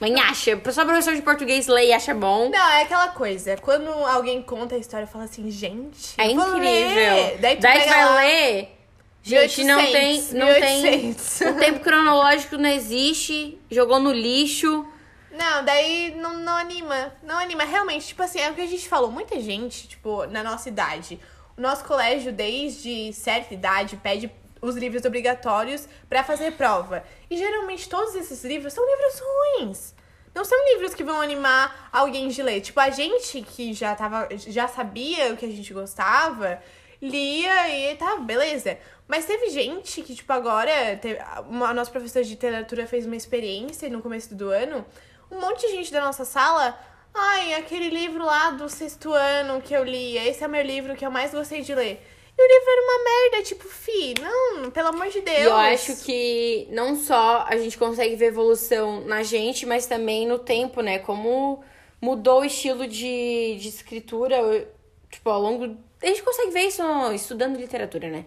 Mãe 0.00 0.18
acha. 0.18 0.58
Só 0.72 0.84
professor 0.84 1.14
de 1.14 1.20
português 1.20 1.66
lê 1.66 1.88
e 1.88 1.92
acha 1.92 2.14
bom. 2.14 2.48
Não, 2.48 2.70
é 2.70 2.82
aquela 2.82 3.08
coisa. 3.08 3.56
Quando 3.58 3.90
alguém 3.90 4.40
conta 4.40 4.74
a 4.74 4.78
história, 4.78 5.06
fala 5.06 5.24
assim, 5.24 5.50
gente. 5.50 6.14
É 6.16 6.26
incrível. 6.30 6.58
Ler. 6.58 7.38
Daí 7.38 7.56
tu 7.56 7.62
Daí 7.62 7.86
vai 7.86 8.04
lá, 8.04 8.14
ler. 8.16 8.76
Gente, 9.22 9.62
1800, 9.62 9.66
não 9.66 9.92
tem. 9.92 10.22
Não 10.32 10.46
1800. 10.46 11.38
tem. 11.38 11.48
O 11.48 11.54
tempo 11.58 11.80
cronológico 11.80 12.56
não 12.56 12.70
existe. 12.70 13.58
Jogou 13.70 14.00
no 14.00 14.10
lixo. 14.10 14.86
Não, 15.30 15.64
daí 15.64 16.14
não, 16.16 16.36
não 16.38 16.56
anima. 16.56 17.12
Não 17.22 17.38
anima. 17.38 17.64
Realmente, 17.64 18.08
tipo 18.08 18.22
assim, 18.22 18.40
é 18.40 18.50
o 18.50 18.54
que 18.54 18.60
a 18.60 18.66
gente 18.66 18.88
falou. 18.88 19.10
Muita 19.10 19.40
gente, 19.40 19.88
tipo, 19.88 20.26
na 20.26 20.42
nossa 20.42 20.68
idade. 20.68 21.20
O 21.56 21.60
nosso 21.60 21.84
colégio, 21.84 22.32
desde 22.32 23.12
certa 23.12 23.54
idade, 23.54 23.96
pede 23.96 24.30
os 24.60 24.76
livros 24.76 25.04
obrigatórios 25.04 25.88
para 26.08 26.22
fazer 26.22 26.52
prova. 26.52 27.04
E 27.30 27.36
geralmente 27.36 27.88
todos 27.88 28.14
esses 28.14 28.44
livros 28.44 28.72
são 28.72 28.84
livros 28.84 29.20
ruins. 29.20 29.94
Não 30.34 30.44
são 30.44 30.58
livros 30.72 30.94
que 30.94 31.02
vão 31.02 31.20
animar 31.20 31.88
alguém 31.92 32.28
de 32.28 32.42
ler. 32.42 32.60
Tipo, 32.60 32.80
a 32.80 32.90
gente 32.90 33.42
que 33.42 33.72
já 33.72 33.94
tava, 33.94 34.28
já 34.36 34.68
sabia 34.68 35.32
o 35.32 35.36
que 35.36 35.44
a 35.44 35.48
gente 35.50 35.72
gostava, 35.72 36.62
lia 37.00 37.68
e 37.68 37.96
tá, 37.96 38.16
beleza. 38.16 38.78
Mas 39.08 39.24
teve 39.24 39.50
gente 39.50 40.02
que, 40.02 40.14
tipo, 40.14 40.32
agora, 40.32 40.96
teve, 40.96 41.18
a 41.18 41.74
nossa 41.74 41.90
professora 41.90 42.24
de 42.24 42.30
literatura 42.30 42.86
fez 42.86 43.06
uma 43.06 43.16
experiência 43.16 43.88
no 43.88 44.00
começo 44.00 44.34
do 44.34 44.50
ano 44.50 44.86
um 45.30 45.40
monte 45.40 45.66
de 45.66 45.72
gente 45.72 45.92
da 45.92 46.00
nossa 46.00 46.24
sala. 46.24 46.78
Ai, 47.14 47.54
aquele 47.54 47.88
livro 47.88 48.24
lá 48.24 48.50
do 48.50 48.68
sexto 48.68 49.12
ano 49.12 49.60
que 49.60 49.74
eu 49.74 49.84
li, 49.84 50.16
esse 50.16 50.44
é 50.44 50.46
o 50.46 50.50
meu 50.50 50.62
livro 50.62 50.94
que 50.94 51.04
eu 51.04 51.10
mais 51.10 51.32
gostei 51.32 51.62
de 51.62 51.74
ler. 51.74 52.06
E 52.38 52.42
o 52.42 52.48
livro 52.48 52.70
era 52.70 52.82
uma 52.82 53.04
merda, 53.04 53.46
tipo, 53.46 53.68
fi, 53.68 54.14
não, 54.20 54.70
pelo 54.70 54.88
amor 54.88 55.08
de 55.08 55.20
Deus. 55.20 55.38
E 55.38 55.42
eu 55.42 55.56
acho 55.56 55.96
que 56.04 56.68
não 56.70 56.96
só 56.96 57.44
a 57.46 57.56
gente 57.56 57.76
consegue 57.76 58.16
ver 58.16 58.26
evolução 58.26 59.02
na 59.02 59.22
gente, 59.22 59.66
mas 59.66 59.86
também 59.86 60.26
no 60.26 60.38
tempo, 60.38 60.80
né? 60.80 60.98
Como 61.00 61.62
mudou 62.00 62.40
o 62.40 62.44
estilo 62.44 62.86
de, 62.86 63.56
de 63.60 63.68
escritura 63.68 64.66
tipo, 65.10 65.28
ao 65.28 65.40
longo. 65.40 65.76
A 66.02 66.06
gente 66.06 66.22
consegue 66.22 66.50
ver 66.50 66.62
isso 66.62 66.82
estudando 67.12 67.58
literatura, 67.58 68.08
né? 68.08 68.24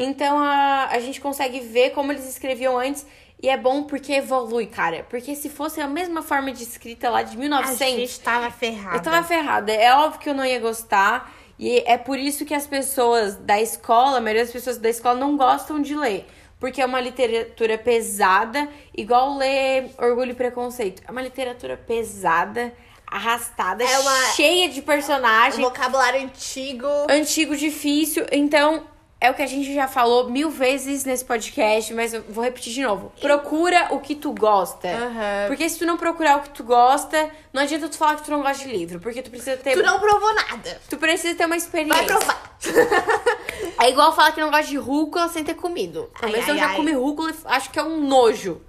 Então 0.00 0.38
a, 0.38 0.88
a 0.90 0.98
gente 0.98 1.20
consegue 1.20 1.60
ver 1.60 1.90
como 1.90 2.10
eles 2.10 2.28
escreviam 2.28 2.76
antes. 2.78 3.06
E 3.42 3.48
é 3.48 3.56
bom 3.56 3.82
porque 3.82 4.12
evolui, 4.12 4.66
cara. 4.66 5.04
Porque 5.10 5.34
se 5.34 5.50
fosse 5.50 5.80
a 5.80 5.88
mesma 5.88 6.22
forma 6.22 6.52
de 6.52 6.62
escrita 6.62 7.10
lá 7.10 7.22
de 7.24 7.36
1900. 7.36 7.80
A 7.82 7.84
gente 7.98 8.20
tava 8.20 8.50
ferrada. 8.52 8.96
Eu 8.96 9.02
tava 9.02 9.26
ferrada. 9.26 9.72
É 9.72 9.92
óbvio 9.96 10.20
que 10.20 10.30
eu 10.30 10.34
não 10.34 10.44
ia 10.44 10.60
gostar. 10.60 11.34
E 11.58 11.82
é 11.86 11.98
por 11.98 12.18
isso 12.18 12.44
que 12.44 12.54
as 12.54 12.66
pessoas 12.68 13.34
da 13.36 13.60
escola, 13.60 14.18
a 14.18 14.20
maioria 14.20 14.44
das 14.44 14.52
pessoas 14.52 14.78
da 14.78 14.88
escola 14.88 15.16
não 15.18 15.36
gostam 15.36 15.82
de 15.82 15.94
ler. 15.96 16.24
Porque 16.60 16.80
é 16.80 16.86
uma 16.86 17.00
literatura 17.00 17.76
pesada, 17.76 18.68
igual 18.96 19.36
ler 19.36 19.90
Orgulho 19.98 20.30
e 20.30 20.34
Preconceito. 20.34 21.02
É 21.06 21.10
uma 21.10 21.20
literatura 21.20 21.76
pesada, 21.76 22.72
arrastada, 23.04 23.82
É 23.82 23.98
uma- 23.98 24.26
cheia 24.36 24.68
de 24.68 24.78
Um 24.80 24.84
personagens, 24.84 25.60
vocabulário 25.60 26.22
antigo. 26.22 26.86
antigo, 27.10 27.56
difícil. 27.56 28.24
Então, 28.30 28.84
é 29.22 29.30
o 29.30 29.34
que 29.34 29.42
a 29.42 29.46
gente 29.46 29.72
já 29.72 29.86
falou 29.86 30.28
mil 30.28 30.50
vezes 30.50 31.04
nesse 31.04 31.24
podcast, 31.24 31.94
mas 31.94 32.12
eu 32.12 32.24
vou 32.28 32.42
repetir 32.42 32.72
de 32.72 32.82
novo. 32.82 33.12
Procura 33.20 33.86
o 33.92 34.00
que 34.00 34.16
tu 34.16 34.34
gosta. 34.34 34.88
Aham. 34.88 35.46
Porque 35.46 35.68
se 35.68 35.78
tu 35.78 35.86
não 35.86 35.96
procurar 35.96 36.38
o 36.38 36.40
que 36.40 36.50
tu 36.50 36.64
gosta, 36.64 37.30
não 37.52 37.62
adianta 37.62 37.88
tu 37.88 37.96
falar 37.96 38.16
que 38.16 38.24
tu 38.24 38.32
não 38.32 38.42
gosta 38.42 38.66
de 38.66 38.76
livro. 38.76 38.98
Porque 38.98 39.22
tu 39.22 39.30
precisa 39.30 39.56
ter. 39.56 39.74
Tu 39.74 39.82
não 39.84 40.00
provou 40.00 40.34
nada. 40.34 40.80
Tu 40.90 40.96
precisa 40.96 41.36
ter 41.36 41.46
uma 41.46 41.56
experiência. 41.56 41.94
Vai 41.94 42.06
provar. 42.06 42.58
É 43.80 43.90
igual 43.90 44.14
falar 44.14 44.30
que 44.30 44.40
não 44.40 44.50
gosta 44.50 44.66
de 44.66 44.76
rúcula 44.76 45.28
sem 45.28 45.42
ter 45.42 45.54
comido. 45.54 46.08
Talvez 46.20 46.44
ai, 46.44 46.50
eu 46.52 46.58
já 46.58 46.68
ai. 46.68 46.76
comi 46.76 46.92
rúcula 46.92 47.30
e 47.30 47.34
acho 47.46 47.70
que 47.70 47.78
é 47.78 47.82
um 47.82 48.06
nojo. 48.06 48.60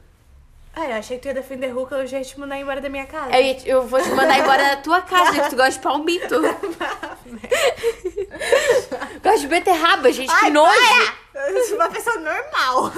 Ai, 0.76 0.92
eu 0.92 0.96
achei 0.96 1.18
que 1.18 1.24
tu 1.24 1.28
ia 1.28 1.36
defender 1.36 1.70
Hulk, 1.70 1.94
eu 1.94 2.08
já 2.08 2.18
ia 2.18 2.26
te 2.26 2.40
mandar 2.40 2.58
embora 2.58 2.82
da 2.82 2.90
minha 2.90 3.06
casa. 3.06 3.30
Eu, 3.40 3.58
eu 3.66 3.88
vou 3.88 4.02
te 4.02 4.10
mandar 4.10 4.40
embora 4.40 4.64
da 4.70 4.78
tua 4.78 5.02
casa, 5.02 5.44
que 5.44 5.50
tu 5.52 5.56
gosta 5.56 5.72
de 5.72 5.80
palmito. 5.80 6.42
gosta 9.22 9.40
de 9.40 9.48
beterraba, 9.48 10.12
gente, 10.12 10.34
que 10.34 10.46
Ai, 10.46 10.50
nojo. 10.50 10.74
para! 10.74 11.14
Eu 11.52 11.64
sou 11.66 11.76
uma 11.76 11.90
pessoa 11.90 12.18
normal. 12.18 12.92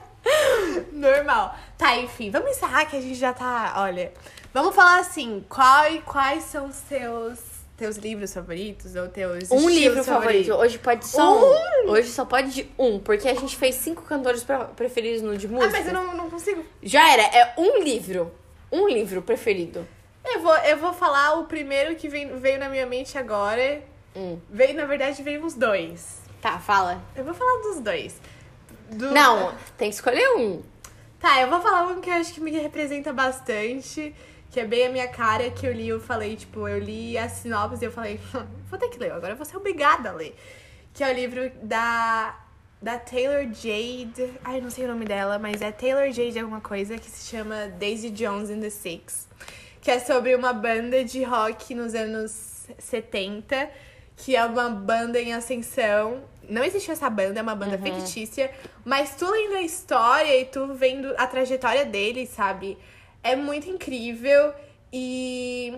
normal. 0.92 1.54
Tá, 1.76 1.94
enfim, 1.96 2.30
vamos 2.30 2.52
encerrar 2.52 2.86
que 2.86 2.96
a 2.96 3.00
gente 3.00 3.16
já 3.16 3.34
tá. 3.34 3.74
Olha, 3.76 4.10
vamos 4.52 4.74
falar 4.74 5.00
assim: 5.00 5.44
qual, 5.46 5.84
quais 6.06 6.44
são 6.44 6.66
os 6.68 6.78
teus, 6.80 7.38
teus 7.76 7.96
livros 7.96 8.32
favoritos 8.32 8.94
ou 8.94 9.08
teus. 9.08 9.50
Um 9.50 9.68
livro 9.68 10.02
favorito. 10.04 10.46
favoritos? 10.46 10.56
Hoje 10.58 10.78
pode 10.78 11.06
só 11.06 11.36
um. 11.38 11.86
Um? 11.86 11.90
Hoje 11.90 12.08
só 12.10 12.24
pode 12.24 12.50
de 12.50 12.70
um, 12.78 12.98
porque 12.98 13.28
a 13.28 13.34
gente 13.34 13.56
fez 13.56 13.74
cinco 13.76 14.02
cantores 14.02 14.44
pre- 14.44 14.64
preferidos 14.76 15.22
no 15.22 15.36
de 15.36 15.46
Ah, 15.46 15.50
música. 15.50 15.70
mas 15.72 15.86
eu 15.86 15.92
não, 15.92 16.16
não 16.16 16.30
consigo. 16.30 16.64
Já 16.82 17.08
era, 17.12 17.22
é 17.22 17.54
um 17.58 17.82
livro. 17.82 18.32
Um 18.70 18.88
livro 18.88 19.22
preferido. 19.22 19.86
Eu 20.24 20.40
vou, 20.40 20.56
eu 20.58 20.76
vou 20.78 20.92
falar 20.92 21.38
o 21.38 21.44
primeiro 21.44 21.94
que 21.96 22.08
vem, 22.08 22.36
veio 22.38 22.58
na 22.58 22.68
minha 22.68 22.86
mente 22.86 23.16
agora. 23.18 23.82
Hum. 24.16 24.38
Veio, 24.48 24.74
na 24.74 24.86
verdade, 24.86 25.22
veio 25.22 25.44
uns 25.44 25.54
dois. 25.54 26.22
Tá, 26.40 26.58
fala. 26.58 27.02
Eu 27.16 27.24
vou 27.24 27.34
falar 27.34 27.60
dos 27.62 27.80
dois. 27.80 28.20
Do- 28.90 29.10
Não, 29.12 29.52
tem 29.76 29.88
que 29.90 29.94
escolher 29.96 30.28
um. 30.36 30.62
Tá, 31.20 31.40
eu 31.40 31.48
vou 31.48 31.60
falar 31.60 31.86
um 31.88 32.00
que 32.00 32.08
eu 32.10 32.14
acho 32.14 32.32
que 32.34 32.40
me 32.40 32.50
representa 32.52 33.12
bastante, 33.12 34.14
que 34.54 34.60
é 34.60 34.64
bem 34.64 34.86
a 34.86 34.88
minha 34.88 35.08
cara, 35.08 35.50
que 35.50 35.66
eu 35.66 35.72
li, 35.72 35.88
eu 35.88 35.98
falei, 35.98 36.36
tipo, 36.36 36.68
eu 36.68 36.78
li 36.78 37.18
a 37.18 37.28
sinopse 37.28 37.82
e 37.84 37.88
eu 37.88 37.90
falei, 37.90 38.20
"Hum, 38.32 38.46
vou 38.70 38.78
ter 38.78 38.88
que 38.88 39.00
ler, 39.00 39.10
agora 39.10 39.32
eu 39.32 39.36
vou 39.36 39.44
ser 39.44 39.56
obrigada 39.56 40.10
a 40.10 40.12
ler. 40.12 40.32
Que 40.92 41.02
é 41.02 41.10
o 41.10 41.12
livro 41.12 41.50
da, 41.60 42.38
da 42.80 42.96
Taylor 42.96 43.52
Jade, 43.52 44.32
ai, 44.44 44.58
eu 44.58 44.62
não 44.62 44.70
sei 44.70 44.84
o 44.84 44.88
nome 44.88 45.06
dela, 45.06 45.40
mas 45.40 45.60
é 45.60 45.72
Taylor 45.72 46.08
Jade 46.12 46.38
alguma 46.38 46.60
coisa, 46.60 46.96
que 46.96 47.10
se 47.10 47.28
chama 47.28 47.66
Daisy 47.80 48.10
Jones 48.10 48.48
and 48.48 48.60
the 48.60 48.70
Six. 48.70 49.26
Que 49.80 49.90
é 49.90 49.98
sobre 49.98 50.36
uma 50.36 50.52
banda 50.52 51.02
de 51.02 51.24
rock 51.24 51.74
nos 51.74 51.92
anos 51.92 52.68
70, 52.78 53.68
que 54.16 54.36
é 54.36 54.44
uma 54.44 54.70
banda 54.70 55.20
em 55.20 55.34
ascensão. 55.34 56.22
Não 56.48 56.62
existiu 56.62 56.92
essa 56.92 57.10
banda, 57.10 57.40
é 57.40 57.42
uma 57.42 57.56
banda 57.56 57.76
fictícia. 57.76 58.52
Mas 58.84 59.16
tu 59.16 59.28
lendo 59.28 59.56
a 59.56 59.62
história 59.62 60.40
e 60.40 60.44
tu 60.44 60.72
vendo 60.74 61.12
a 61.18 61.26
trajetória 61.26 61.84
deles, 61.84 62.28
sabe? 62.28 62.78
É 63.24 63.34
muito 63.34 63.68
incrível. 63.68 64.54
E. 64.92 65.76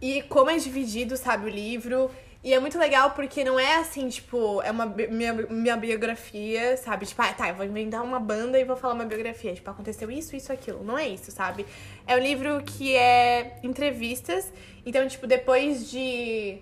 E 0.00 0.22
como 0.22 0.50
é 0.50 0.56
dividido, 0.56 1.16
sabe, 1.16 1.46
o 1.46 1.48
livro. 1.48 2.10
E 2.42 2.52
é 2.52 2.60
muito 2.60 2.78
legal 2.78 3.12
porque 3.12 3.42
não 3.42 3.58
é 3.58 3.76
assim, 3.76 4.06
tipo, 4.10 4.60
é 4.60 4.70
uma 4.70 4.84
minha, 4.84 5.32
minha 5.32 5.76
biografia, 5.78 6.76
sabe? 6.76 7.06
Tipo, 7.06 7.22
ah, 7.22 7.32
tá, 7.32 7.48
eu 7.48 7.54
vou 7.54 7.64
inventar 7.64 8.02
uma 8.02 8.20
banda 8.20 8.60
e 8.60 8.64
vou 8.64 8.76
falar 8.76 8.92
uma 8.94 9.06
biografia. 9.06 9.54
Tipo, 9.54 9.70
aconteceu 9.70 10.10
isso, 10.10 10.36
isso, 10.36 10.52
aquilo. 10.52 10.84
Não 10.84 10.98
é 10.98 11.08
isso, 11.08 11.30
sabe? 11.30 11.64
É 12.06 12.14
um 12.16 12.18
livro 12.18 12.62
que 12.62 12.94
é 12.94 13.58
entrevistas. 13.62 14.52
Então, 14.84 15.06
tipo, 15.08 15.26
depois 15.26 15.90
de 15.90 16.58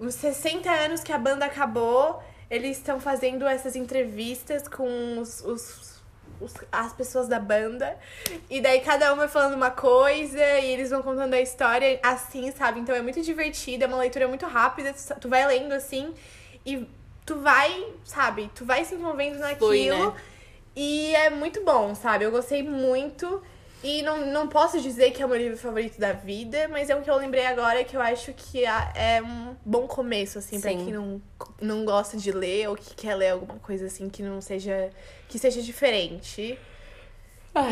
uns 0.00 0.14
60 0.14 0.70
anos 0.70 1.02
que 1.02 1.12
a 1.12 1.18
banda 1.18 1.44
acabou, 1.44 2.22
eles 2.50 2.78
estão 2.78 2.98
fazendo 2.98 3.46
essas 3.46 3.76
entrevistas 3.76 4.66
com 4.68 5.18
os, 5.18 5.42
os- 5.42 5.93
os- 6.44 6.54
as 6.70 6.92
pessoas 6.92 7.28
da 7.28 7.38
banda. 7.38 7.96
E 8.48 8.60
daí 8.60 8.80
cada 8.80 9.12
um 9.12 9.16
vai 9.16 9.28
falando 9.28 9.54
uma 9.54 9.70
coisa 9.70 10.38
e 10.60 10.66
eles 10.66 10.90
vão 10.90 11.02
contando 11.02 11.34
a 11.34 11.40
história 11.40 11.98
assim, 12.02 12.50
sabe? 12.52 12.80
Então 12.80 12.94
é 12.94 13.02
muito 13.02 13.20
divertido, 13.22 13.84
é 13.84 13.86
uma 13.86 13.98
leitura 13.98 14.28
muito 14.28 14.46
rápida, 14.46 14.94
tu, 15.20 15.28
vai 15.28 15.46
lendo 15.46 15.72
assim 15.72 16.14
e 16.64 16.86
tu 17.26 17.40
vai, 17.40 17.86
sabe? 18.04 18.50
Tu 18.54 18.64
vai 18.64 18.84
se 18.84 18.94
envolvendo 18.94 19.38
naquilo. 19.38 19.58
Flui, 19.68 19.88
né? 19.90 20.12
E 20.76 21.14
é 21.14 21.30
muito 21.30 21.64
bom, 21.64 21.94
sabe? 21.94 22.24
Eu 22.24 22.30
gostei 22.30 22.62
muito. 22.62 23.42
E 23.84 24.00
não, 24.00 24.24
não 24.26 24.48
posso 24.48 24.80
dizer 24.80 25.10
que 25.10 25.22
é 25.22 25.26
o 25.26 25.28
meu 25.28 25.36
livro 25.36 25.58
favorito 25.58 26.00
da 26.00 26.12
vida, 26.12 26.66
mas 26.68 26.88
é 26.88 26.96
o 26.96 27.02
que 27.02 27.10
eu 27.10 27.16
lembrei 27.16 27.44
agora 27.44 27.84
que 27.84 27.94
eu 27.94 28.00
acho 28.00 28.32
que 28.32 28.64
é 28.64 29.22
um 29.22 29.54
bom 29.62 29.86
começo, 29.86 30.38
assim, 30.38 30.58
pra 30.58 30.70
Sim. 30.70 30.84
quem 30.84 30.92
não, 30.94 31.20
não 31.60 31.84
gosta 31.84 32.16
de 32.16 32.32
ler 32.32 32.70
ou 32.70 32.76
que 32.76 32.94
quer 32.94 33.14
ler 33.14 33.28
alguma 33.28 33.58
coisa 33.58 33.84
assim 33.84 34.08
que 34.08 34.22
não 34.22 34.40
seja. 34.40 34.88
que 35.28 35.38
seja 35.38 35.60
diferente. 35.60 36.58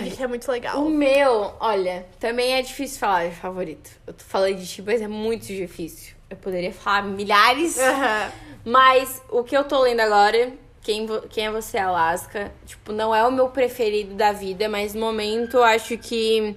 E 0.05 0.11
que 0.11 0.23
é 0.23 0.27
muito 0.27 0.53
legal. 0.53 0.81
O 0.85 0.91
meu, 0.91 1.55
olha, 1.59 2.07
também 2.21 2.55
é 2.55 2.63
difícil 2.63 3.01
falar 3.01 3.29
de 3.29 3.35
favorito. 3.35 3.91
Eu 4.07 4.15
falei 4.19 4.55
de 4.55 4.67
ti, 4.67 4.81
mas 4.83 5.01
é 5.01 5.09
muito 5.09 5.47
difícil. 5.47 6.15
Eu 6.31 6.37
poderia 6.37 6.73
falar 6.73 7.03
milhares, 7.03 7.79
Aham. 7.79 8.33
mas 8.65 9.21
o 9.29 9.43
que 9.43 9.57
eu 9.57 9.65
tô 9.65 9.81
lendo 9.81 10.01
agora, 10.01 10.53
quem, 10.83 11.07
quem 11.31 11.47
é 11.47 11.51
você, 11.51 11.79
Alaska, 11.79 12.53
tipo, 12.67 12.93
não 12.93 13.15
é 13.15 13.25
o 13.27 13.31
meu 13.31 13.49
preferido 13.49 14.15
da 14.15 14.33
vida, 14.33 14.69
mas 14.69 14.95
no 14.95 15.01
momento 15.01 15.59
eu 15.59 15.65
acho 15.65 15.97
que 15.97 16.57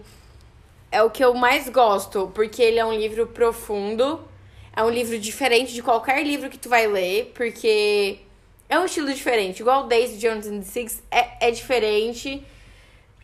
é 0.92 1.02
o 1.04 1.10
que 1.10 1.24
eu 1.24 1.34
mais 1.34 1.70
gosto, 1.70 2.32
porque 2.34 2.62
ele 2.62 2.80
é 2.80 2.86
um 2.86 2.94
livro 2.94 3.28
profundo, 3.28 4.20
é 4.76 4.84
um 4.84 4.90
livro 4.90 5.20
diferente 5.20 5.74
de 5.74 5.84
qualquer 5.84 6.24
livro 6.24 6.50
que 6.50 6.58
tu 6.58 6.68
vai 6.68 6.88
ler, 6.88 7.32
porque 7.36 8.20
é 8.68 8.80
um 8.80 8.86
estilo 8.86 9.14
diferente. 9.14 9.60
Igual 9.60 9.88
Daisy 9.88 10.18
Jones 10.18 10.48
and 10.48 10.60
the 10.60 10.66
Six 10.66 11.04
é, 11.12 11.48
é 11.48 11.52
diferente. 11.52 12.44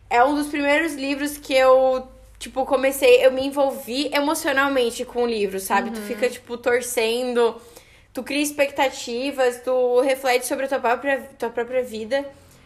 É 0.08 0.22
um 0.24 0.34
dos 0.34 0.46
primeiros 0.48 0.94
livros 0.94 1.36
que 1.36 1.52
eu, 1.52 2.06
tipo, 2.38 2.64
comecei, 2.64 3.24
eu 3.24 3.32
me 3.32 3.44
envolvi 3.44 4.08
emocionalmente 4.14 5.04
com 5.04 5.24
o 5.24 5.26
livro, 5.26 5.58
sabe? 5.58 5.90
Tu 5.90 6.00
fica, 6.02 6.28
tipo, 6.28 6.56
torcendo, 6.56 7.56
tu 8.12 8.22
cria 8.22 8.42
expectativas, 8.42 9.60
tu 9.62 10.00
reflete 10.00 10.46
sobre 10.46 10.66
a 10.66 10.68
tua 10.68 10.78
própria, 10.80 11.20
tua 11.38 11.50
própria 11.50 11.82
vida. 11.82 12.24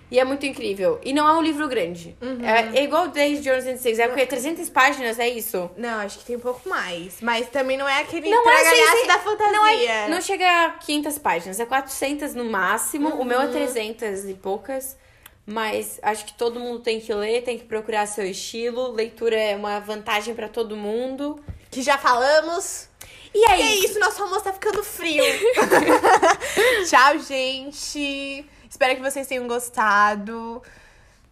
E 0.08 0.20
é 0.20 0.24
muito 0.24 0.46
incrível. 0.46 1.00
E 1.04 1.12
não 1.12 1.28
é 1.28 1.32
um 1.32 1.42
livro 1.42 1.66
grande. 1.66 2.16
É, 2.44 2.78
é 2.78 2.84
igual 2.84 3.06
and 3.06 3.10
the 3.10 3.76
Six. 3.76 3.98
É 3.98 4.06
porque 4.06 4.24
300 4.24 4.68
páginas, 4.70 5.18
é 5.18 5.28
isso? 5.28 5.68
Não, 5.76 5.98
acho 5.98 6.20
que 6.20 6.24
tem 6.24 6.36
um 6.36 6.40
pouco 6.40 6.68
mais. 6.68 7.20
Mas 7.20 7.48
também 7.48 7.76
não 7.76 7.88
é 7.88 8.02
aquele 8.02 8.30
Não 8.30 8.48
é 8.48 8.60
assim, 8.60 9.06
da 9.06 9.18
fantasia. 9.18 9.52
Não, 9.52 9.66
é, 9.66 10.08
não 10.08 10.20
chega 10.20 10.66
a 10.66 10.70
500 10.70 11.18
páginas, 11.18 11.58
é 11.58 11.66
400 11.66 12.34
no 12.34 12.44
máximo. 12.44 13.08
O 13.16 13.24
meu 13.24 13.40
é 13.40 13.48
300 13.48 14.26
e 14.26 14.34
poucas. 14.34 14.96
Mas 15.44 15.98
acho 16.02 16.24
que 16.24 16.34
todo 16.34 16.58
mundo 16.58 16.80
tem 16.80 17.00
que 17.00 17.12
ler, 17.12 17.42
tem 17.42 17.58
que 17.58 17.64
procurar 17.64 18.06
seu 18.06 18.24
estilo. 18.24 18.92
Leitura 18.92 19.36
é 19.36 19.56
uma 19.56 19.80
vantagem 19.80 20.34
pra 20.34 20.48
todo 20.48 20.76
mundo. 20.76 21.40
Que 21.70 21.82
já 21.82 21.98
falamos. 21.98 22.88
E 23.34 23.44
é 23.44 23.58
E 23.58 23.62
é 23.62 23.74
isso. 23.76 23.86
isso, 23.90 23.98
nosso 24.00 24.22
almoço 24.22 24.44
tá 24.44 24.52
ficando 24.52 24.82
frio. 24.82 25.22
Tchau, 26.88 27.18
gente. 27.18 28.44
Espero 28.68 28.96
que 28.96 29.02
vocês 29.02 29.26
tenham 29.26 29.46
gostado. 29.46 30.62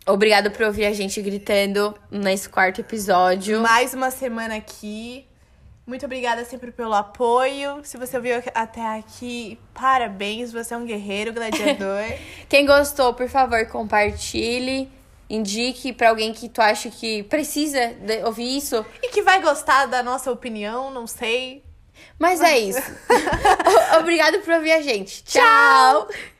Obrigada 0.06 0.50
por 0.50 0.66
ouvir 0.66 0.84
a 0.86 0.92
gente 0.92 1.20
gritando 1.22 1.94
nesse 2.10 2.48
quarto 2.48 2.80
episódio. 2.80 3.60
Mais 3.60 3.94
uma 3.94 4.10
semana 4.10 4.56
aqui. 4.56 5.26
Muito 5.86 6.06
obrigada 6.06 6.44
sempre 6.44 6.70
pelo 6.72 6.94
apoio. 6.94 7.80
Se 7.84 7.96
você 7.98 8.16
ouviu 8.16 8.42
até 8.54 8.80
aqui, 8.98 9.58
parabéns. 9.74 10.52
Você 10.52 10.72
é 10.72 10.76
um 10.76 10.84
guerreiro, 10.86 11.32
gladiador. 11.32 12.04
Quem 12.48 12.64
gostou, 12.66 13.12
por 13.14 13.28
favor, 13.28 13.66
compartilhe. 13.66 14.90
Indique 15.28 15.92
pra 15.92 16.10
alguém 16.10 16.32
que 16.34 16.48
tu 16.48 16.60
acha 16.60 16.90
que 16.90 17.22
precisa 17.24 17.88
de- 17.94 18.22
ouvir 18.24 18.56
isso. 18.58 18.84
e 19.02 19.08
que 19.08 19.22
vai 19.22 19.40
gostar 19.42 19.86
da 19.86 20.02
nossa 20.02 20.30
opinião, 20.30 20.90
não 20.90 21.06
sei. 21.06 21.62
Mas 22.24 22.40
é 22.40 22.58
isso. 22.58 22.80
Obrigado 24.00 24.38
por 24.40 24.54
ouvir 24.54 24.72
a 24.72 24.80
gente. 24.80 25.22
Tchau! 25.24 26.08
Tchau. 26.08 26.33